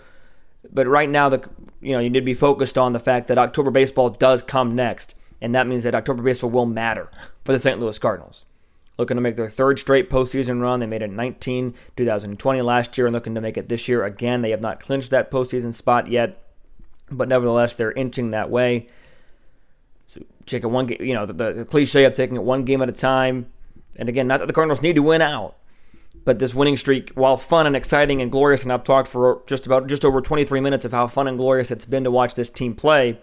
But 0.71 0.87
right 0.87 1.09
now, 1.09 1.29
the 1.29 1.47
you 1.81 1.93
know 1.93 1.99
you 1.99 2.09
need 2.09 2.19
to 2.19 2.25
be 2.25 2.33
focused 2.33 2.77
on 2.77 2.93
the 2.93 2.99
fact 2.99 3.27
that 3.27 3.37
October 3.37 3.71
baseball 3.71 4.09
does 4.09 4.43
come 4.43 4.75
next, 4.75 5.13
and 5.41 5.53
that 5.55 5.67
means 5.67 5.83
that 5.83 5.95
October 5.95 6.23
baseball 6.23 6.49
will 6.49 6.65
matter 6.65 7.09
for 7.43 7.51
the 7.51 7.59
St. 7.59 7.79
Louis 7.79 7.99
Cardinals. 7.99 8.45
Looking 8.97 9.15
to 9.15 9.21
make 9.21 9.35
their 9.35 9.49
third 9.49 9.77
straight 9.77 10.09
postseason 10.09 10.61
run. 10.61 10.79
They 10.79 10.85
made 10.85 11.01
it 11.01 11.11
19 11.11 11.75
2020 11.97 12.61
last 12.61 12.97
year, 12.97 13.07
and 13.07 13.13
looking 13.13 13.35
to 13.35 13.41
make 13.41 13.57
it 13.57 13.69
this 13.69 13.87
year 13.87 14.05
again. 14.05 14.41
They 14.41 14.51
have 14.51 14.61
not 14.61 14.79
clinched 14.79 15.11
that 15.11 15.31
postseason 15.31 15.73
spot 15.73 16.09
yet, 16.09 16.41
but 17.11 17.27
nevertheless, 17.27 17.75
they're 17.75 17.91
inching 17.91 18.31
that 18.31 18.49
way 18.49 18.87
take 20.45 20.63
it 20.63 20.67
one 20.67 20.87
you 20.99 21.13
know, 21.13 21.25
the, 21.25 21.53
the, 21.53 21.65
cliche 21.65 22.03
of 22.05 22.13
taking 22.13 22.35
it 22.35 22.43
one 22.43 22.63
game 22.63 22.81
at 22.81 22.89
a 22.89 22.93
time. 22.93 23.47
And 23.95 24.09
again, 24.09 24.27
not 24.27 24.39
that 24.39 24.47
the 24.47 24.53
Cardinals 24.53 24.81
need 24.81 24.95
to 24.95 25.03
win 25.03 25.21
out, 25.21 25.55
but 26.25 26.39
this 26.39 26.53
winning 26.53 26.75
streak, 26.75 27.11
while 27.11 27.37
fun 27.37 27.67
and 27.67 27.75
exciting 27.75 28.21
and 28.21 28.31
glorious, 28.31 28.63
and 28.63 28.73
I've 28.73 28.83
talked 28.83 29.07
for 29.07 29.43
just 29.45 29.65
about 29.65 29.87
just 29.87 30.03
over 30.03 30.21
23 30.21 30.59
minutes 30.59 30.83
of 30.83 30.91
how 30.91 31.07
fun 31.07 31.27
and 31.27 31.37
glorious 31.37 31.71
it's 31.71 31.85
been 31.85 32.03
to 32.03 32.11
watch 32.11 32.33
this 32.33 32.49
team 32.49 32.73
play, 32.73 33.19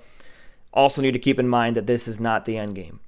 also 0.73 1.03
need 1.03 1.13
to 1.13 1.19
keep 1.19 1.39
in 1.39 1.49
mind 1.49 1.77
that 1.77 1.87
this 1.87 2.09
is 2.09 2.21
not 2.21 2.45
the 2.45 2.57
end 2.57 2.77
game. 2.77 3.01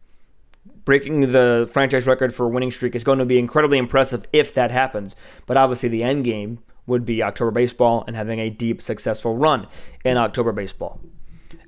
Breaking 0.85 1.33
the 1.33 1.69
franchise 1.73 2.07
record 2.07 2.35
for 2.35 2.45
a 2.45 2.49
winning 2.49 2.71
streak 2.71 2.95
is 2.95 3.05
going 3.05 3.21
to 3.21 3.25
be 3.25 3.39
incredibly 3.39 3.79
impressive 3.79 4.27
if 4.33 4.53
that 4.55 4.71
happens, 4.71 5.17
but 5.47 5.57
obviously 5.57 5.89
the 5.89 6.03
end 6.03 6.25
game 6.25 6.59
would 6.87 7.07
be 7.07 7.23
October 7.23 7.53
baseball 7.53 8.05
and 8.07 8.17
having 8.17 8.41
a 8.41 8.51
deep, 8.51 8.83
successful 8.83 9.37
run 9.37 9.67
in 10.05 10.19
October 10.19 10.53
baseball. 10.53 11.01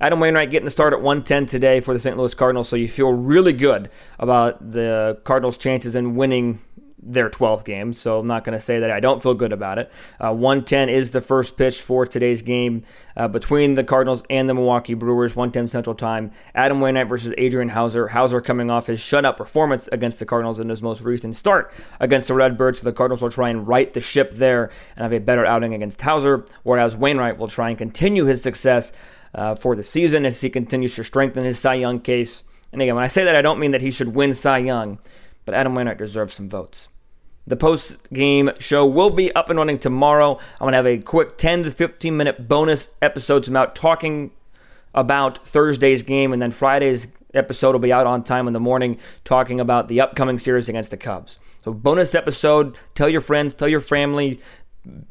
Adam 0.01 0.21
Wainwright 0.21 0.51
getting 0.51 0.65
the 0.65 0.71
start 0.71 0.93
at 0.93 1.01
110 1.01 1.47
today 1.47 1.81
for 1.81 1.95
the 1.95 2.01
St. 2.01 2.17
Louis 2.17 2.35
Cardinals, 2.35 2.69
so 2.69 2.77
you 2.77 2.89
feel 2.89 3.13
really 3.13 3.53
good 3.53 3.89
about 4.19 4.73
the 4.73 5.19
Cardinals' 5.25 5.57
chances 5.57 5.97
in 5.97 6.17
winning 6.17 6.61
their 7.07 7.31
12th 7.31 7.65
game. 7.65 7.93
So 7.93 8.19
I'm 8.19 8.27
not 8.27 8.45
going 8.45 8.59
to 8.59 8.65
say 8.65 8.81
that 8.81 8.91
I 8.91 9.01
don't 9.01 9.23
feel 9.23 9.35
good 9.35 9.53
about 9.53 9.79
it. 9.79 9.91
Uh, 10.21 10.33
110 10.33 10.89
is 10.89 11.13
the 11.13 11.21
first 11.21 11.57
pitch 11.57 11.81
for 11.81 12.05
today's 12.05 12.43
game 12.43 12.83
uh, 13.17 13.29
between 13.29 13.75
the 13.75 13.85
Cardinals 13.85 14.25
and 14.29 14.49
the 14.49 14.55
Milwaukee 14.55 14.95
Brewers, 14.95 15.37
110 15.37 15.69
Central 15.69 15.95
Time. 15.95 16.33
Adam 16.55 16.81
Wainwright 16.81 17.09
versus 17.09 17.33
Adrian 17.39 17.71
Houser. 17.71 18.09
Houser 18.09 18.41
coming 18.41 18.71
off 18.71 18.89
his 18.89 19.01
shutout 19.01 19.37
performance 19.37 19.89
against 19.93 20.19
the 20.19 20.27
Cardinals 20.27 20.59
in 20.59 20.69
his 20.69 20.83
most 20.83 21.03
recent 21.03 21.37
start 21.37 21.73
against 22.01 22.29
the 22.29 22.35
Redbirds. 22.35 22.81
So 22.81 22.85
the 22.85 22.93
Cardinals 22.93 23.23
will 23.23 23.31
try 23.31 23.51
and 23.51 23.67
right 23.67 23.93
the 23.93 24.01
ship 24.01 24.33
there 24.33 24.71
and 24.97 25.03
have 25.03 25.13
a 25.13 25.19
better 25.19 25.47
outing 25.47 25.75
against 25.75 26.01
Houser, 26.01 26.45
whereas 26.65 26.97
Wainwright 26.97 27.39
will 27.39 27.49
try 27.49 27.69
and 27.69 27.79
continue 27.79 28.25
his 28.25 28.43
success 28.43 28.93
uh, 29.35 29.55
for 29.55 29.77
the 29.77 29.83
season 29.83 30.27
as 30.27 30.41
he 30.41 30.51
continues 30.51 30.95
to 30.97 31.05
strengthen 31.05 31.45
his 31.45 31.59
Cy 31.59 31.75
Young 31.75 32.01
case. 32.01 32.43
And 32.73 32.83
again, 32.83 32.95
when 32.95 33.05
I 33.05 33.09
say 33.09 33.25
that, 33.25 33.37
I 33.37 33.43
don't 33.43 33.61
mean 33.61 33.71
that 33.71 33.81
he 33.81 33.91
should 33.91 34.15
win 34.15 34.35
Cy 34.35 34.59
Young, 34.59 34.99
but 35.45 35.55
Adam 35.55 35.75
Wainwright 35.75 35.99
deserves 35.99 36.35
some 36.35 36.49
votes. 36.49 36.89
The 37.47 37.57
post 37.57 37.99
game 38.13 38.51
show 38.59 38.85
will 38.85 39.11
be 39.11 39.33
up 39.35 39.51
and 39.51 39.59
running 39.59 39.79
tomorrow. 39.79 40.39
I'm 40.55 40.65
going 40.65 40.73
to 40.73 40.77
have 40.77 40.87
a 40.87 40.99
quick 40.99 41.39
10 41.39 41.65
to 41.65 41.71
15 41.71 42.17
minute 42.17 42.49
bonus 42.49 42.89
episode 43.01 43.47
about 43.47 43.77
talking 43.77 44.33
about 44.95 45.47
Thursday's 45.47 46.03
game, 46.03 46.33
and 46.33 46.43
then 46.43 46.51
Friday's 46.51 47.09
episode 47.35 47.73
will 47.73 47.79
be 47.79 47.93
out 47.93 48.07
on 48.07 48.25
time 48.25 48.47
in 48.47 48.53
the 48.53 48.61
morning 48.61 48.99
talking 49.25 49.61
about 49.61 49.89
the 49.89 50.01
upcoming 50.01 50.39
series 50.39 50.69
against 50.69 50.91
the 50.91 50.97
Cubs. 50.97 51.39
So, 51.65 51.73
bonus 51.73 52.15
episode. 52.15 52.77
Tell 52.95 53.09
your 53.09 53.21
friends, 53.21 53.55
tell 53.55 53.69
your 53.69 53.81
family, 53.81 54.41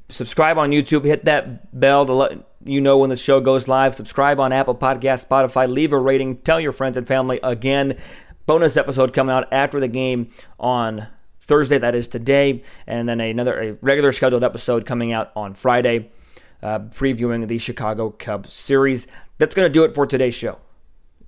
subscribe 0.10 0.58
on 0.58 0.71
YouTube, 0.71 1.06
hit 1.06 1.26
that 1.26 1.80
bell 1.80 2.06
to 2.06 2.13
let 2.13 2.38
you 2.65 2.82
know 2.82 2.98
when 2.98 3.10
the 3.10 3.17
show 3.17 3.39
goes 3.39 3.67
live. 3.67 3.95
Subscribe 3.95 4.39
on 4.39 4.52
Apple 4.52 4.76
Podcast, 4.76 5.28
Spotify, 5.28 5.69
leave 5.69 5.93
a 5.93 6.00
rating, 6.00 6.38
tell 6.38 6.60
your 6.60 6.71
friends 6.71 6.98
and 6.98 7.08
family. 7.08 7.39
Again, 7.43 7.98
bonus 8.45 8.76
episode 8.76 9.13
coming 9.13 9.34
out 9.34 9.48
after 9.54 9.80
the 9.80 9.88
game 9.88 10.30
on 10.60 11.08
Thursday, 11.45 11.77
that 11.77 11.95
is 11.95 12.08
today, 12.08 12.62
and 12.88 13.08
then 13.08 13.21
another 13.21 13.62
a 13.62 13.73
regular 13.81 14.12
scheduled 14.12 14.43
episode 14.43 14.86
coming 14.86 15.13
out 15.13 15.31
on 15.36 15.53
Friday, 15.53 16.10
uh, 16.62 16.79
previewing 16.79 17.47
the 17.47 17.58
Chicago 17.58 18.10
Cubs 18.10 18.51
series. 18.51 19.08
That's 19.38 19.55
going 19.55 19.67
to 19.67 19.73
do 19.73 19.84
it 19.84 19.93
for 19.95 20.05
today's 20.05 20.36
show. 20.36 20.58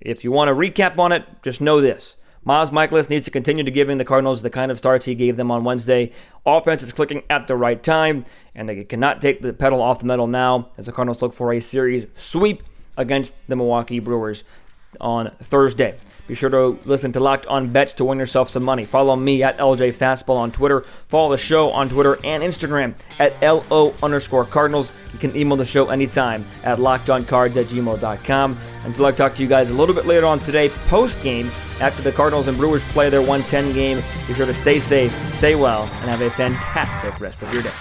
If 0.00 0.24
you 0.24 0.32
want 0.32 0.50
a 0.50 0.54
recap 0.54 0.98
on 0.98 1.12
it, 1.12 1.24
just 1.42 1.60
know 1.60 1.80
this. 1.80 2.16
Miles 2.44 2.70
Mikolas 2.70 3.10
needs 3.10 3.24
to 3.24 3.30
continue 3.30 3.64
to 3.64 3.70
giving 3.70 3.98
the 3.98 4.04
Cardinals 4.04 4.42
the 4.42 4.50
kind 4.50 4.70
of 4.70 4.78
starts 4.78 5.06
he 5.06 5.14
gave 5.14 5.36
them 5.36 5.50
on 5.50 5.64
Wednesday. 5.64 6.12
Offense 6.46 6.82
is 6.82 6.92
clicking 6.92 7.22
at 7.28 7.46
the 7.46 7.56
right 7.56 7.82
time, 7.82 8.24
and 8.54 8.68
they 8.68 8.84
cannot 8.84 9.20
take 9.20 9.42
the 9.42 9.52
pedal 9.52 9.82
off 9.82 9.98
the 9.98 10.06
metal 10.06 10.26
now 10.26 10.70
as 10.78 10.86
the 10.86 10.92
Cardinals 10.92 11.20
look 11.20 11.34
for 11.34 11.52
a 11.52 11.60
series 11.60 12.06
sweep 12.14 12.62
against 12.96 13.34
the 13.48 13.56
Milwaukee 13.56 13.98
Brewers 13.98 14.44
on 15.00 15.30
Thursday. 15.40 15.98
Be 16.28 16.34
sure 16.34 16.50
to 16.50 16.78
listen 16.84 17.10
to 17.12 17.20
Locked 17.20 17.46
On 17.46 17.68
Bets 17.68 17.94
to 17.94 18.04
win 18.04 18.18
yourself 18.18 18.50
some 18.50 18.62
money. 18.62 18.84
Follow 18.84 19.16
me 19.16 19.42
at 19.42 19.56
LJ 19.56 19.94
Fastball 19.94 20.36
on 20.36 20.52
Twitter. 20.52 20.84
Follow 21.08 21.30
the 21.30 21.38
show 21.38 21.70
on 21.70 21.88
Twitter 21.88 22.18
and 22.22 22.42
Instagram 22.42 22.94
at 23.18 23.40
LO 23.40 23.94
underscore 24.02 24.44
Cardinals. 24.44 24.92
You 25.14 25.18
can 25.18 25.34
email 25.34 25.56
the 25.56 25.64
show 25.64 25.88
anytime 25.88 26.44
at 26.64 26.78
lockedoncards 26.78 27.56
at 27.56 27.66
gmail.com. 27.66 28.58
Until 28.84 29.06
I 29.06 29.12
talk 29.12 29.34
to 29.36 29.42
you 29.42 29.48
guys 29.48 29.70
a 29.70 29.74
little 29.74 29.94
bit 29.94 30.04
later 30.04 30.26
on 30.26 30.38
today, 30.38 30.68
post 30.88 31.22
game, 31.22 31.46
after 31.80 32.02
the 32.02 32.12
Cardinals 32.12 32.46
and 32.46 32.58
Brewers 32.58 32.84
play 32.92 33.08
their 33.08 33.22
110 33.22 33.72
game, 33.72 33.96
be 34.26 34.34
sure 34.34 34.46
to 34.46 34.54
stay 34.54 34.78
safe, 34.80 35.12
stay 35.32 35.54
well, 35.54 35.82
and 35.82 36.10
have 36.10 36.20
a 36.20 36.28
fantastic 36.28 37.18
rest 37.20 37.42
of 37.42 37.52
your 37.54 37.62
day. 37.62 37.72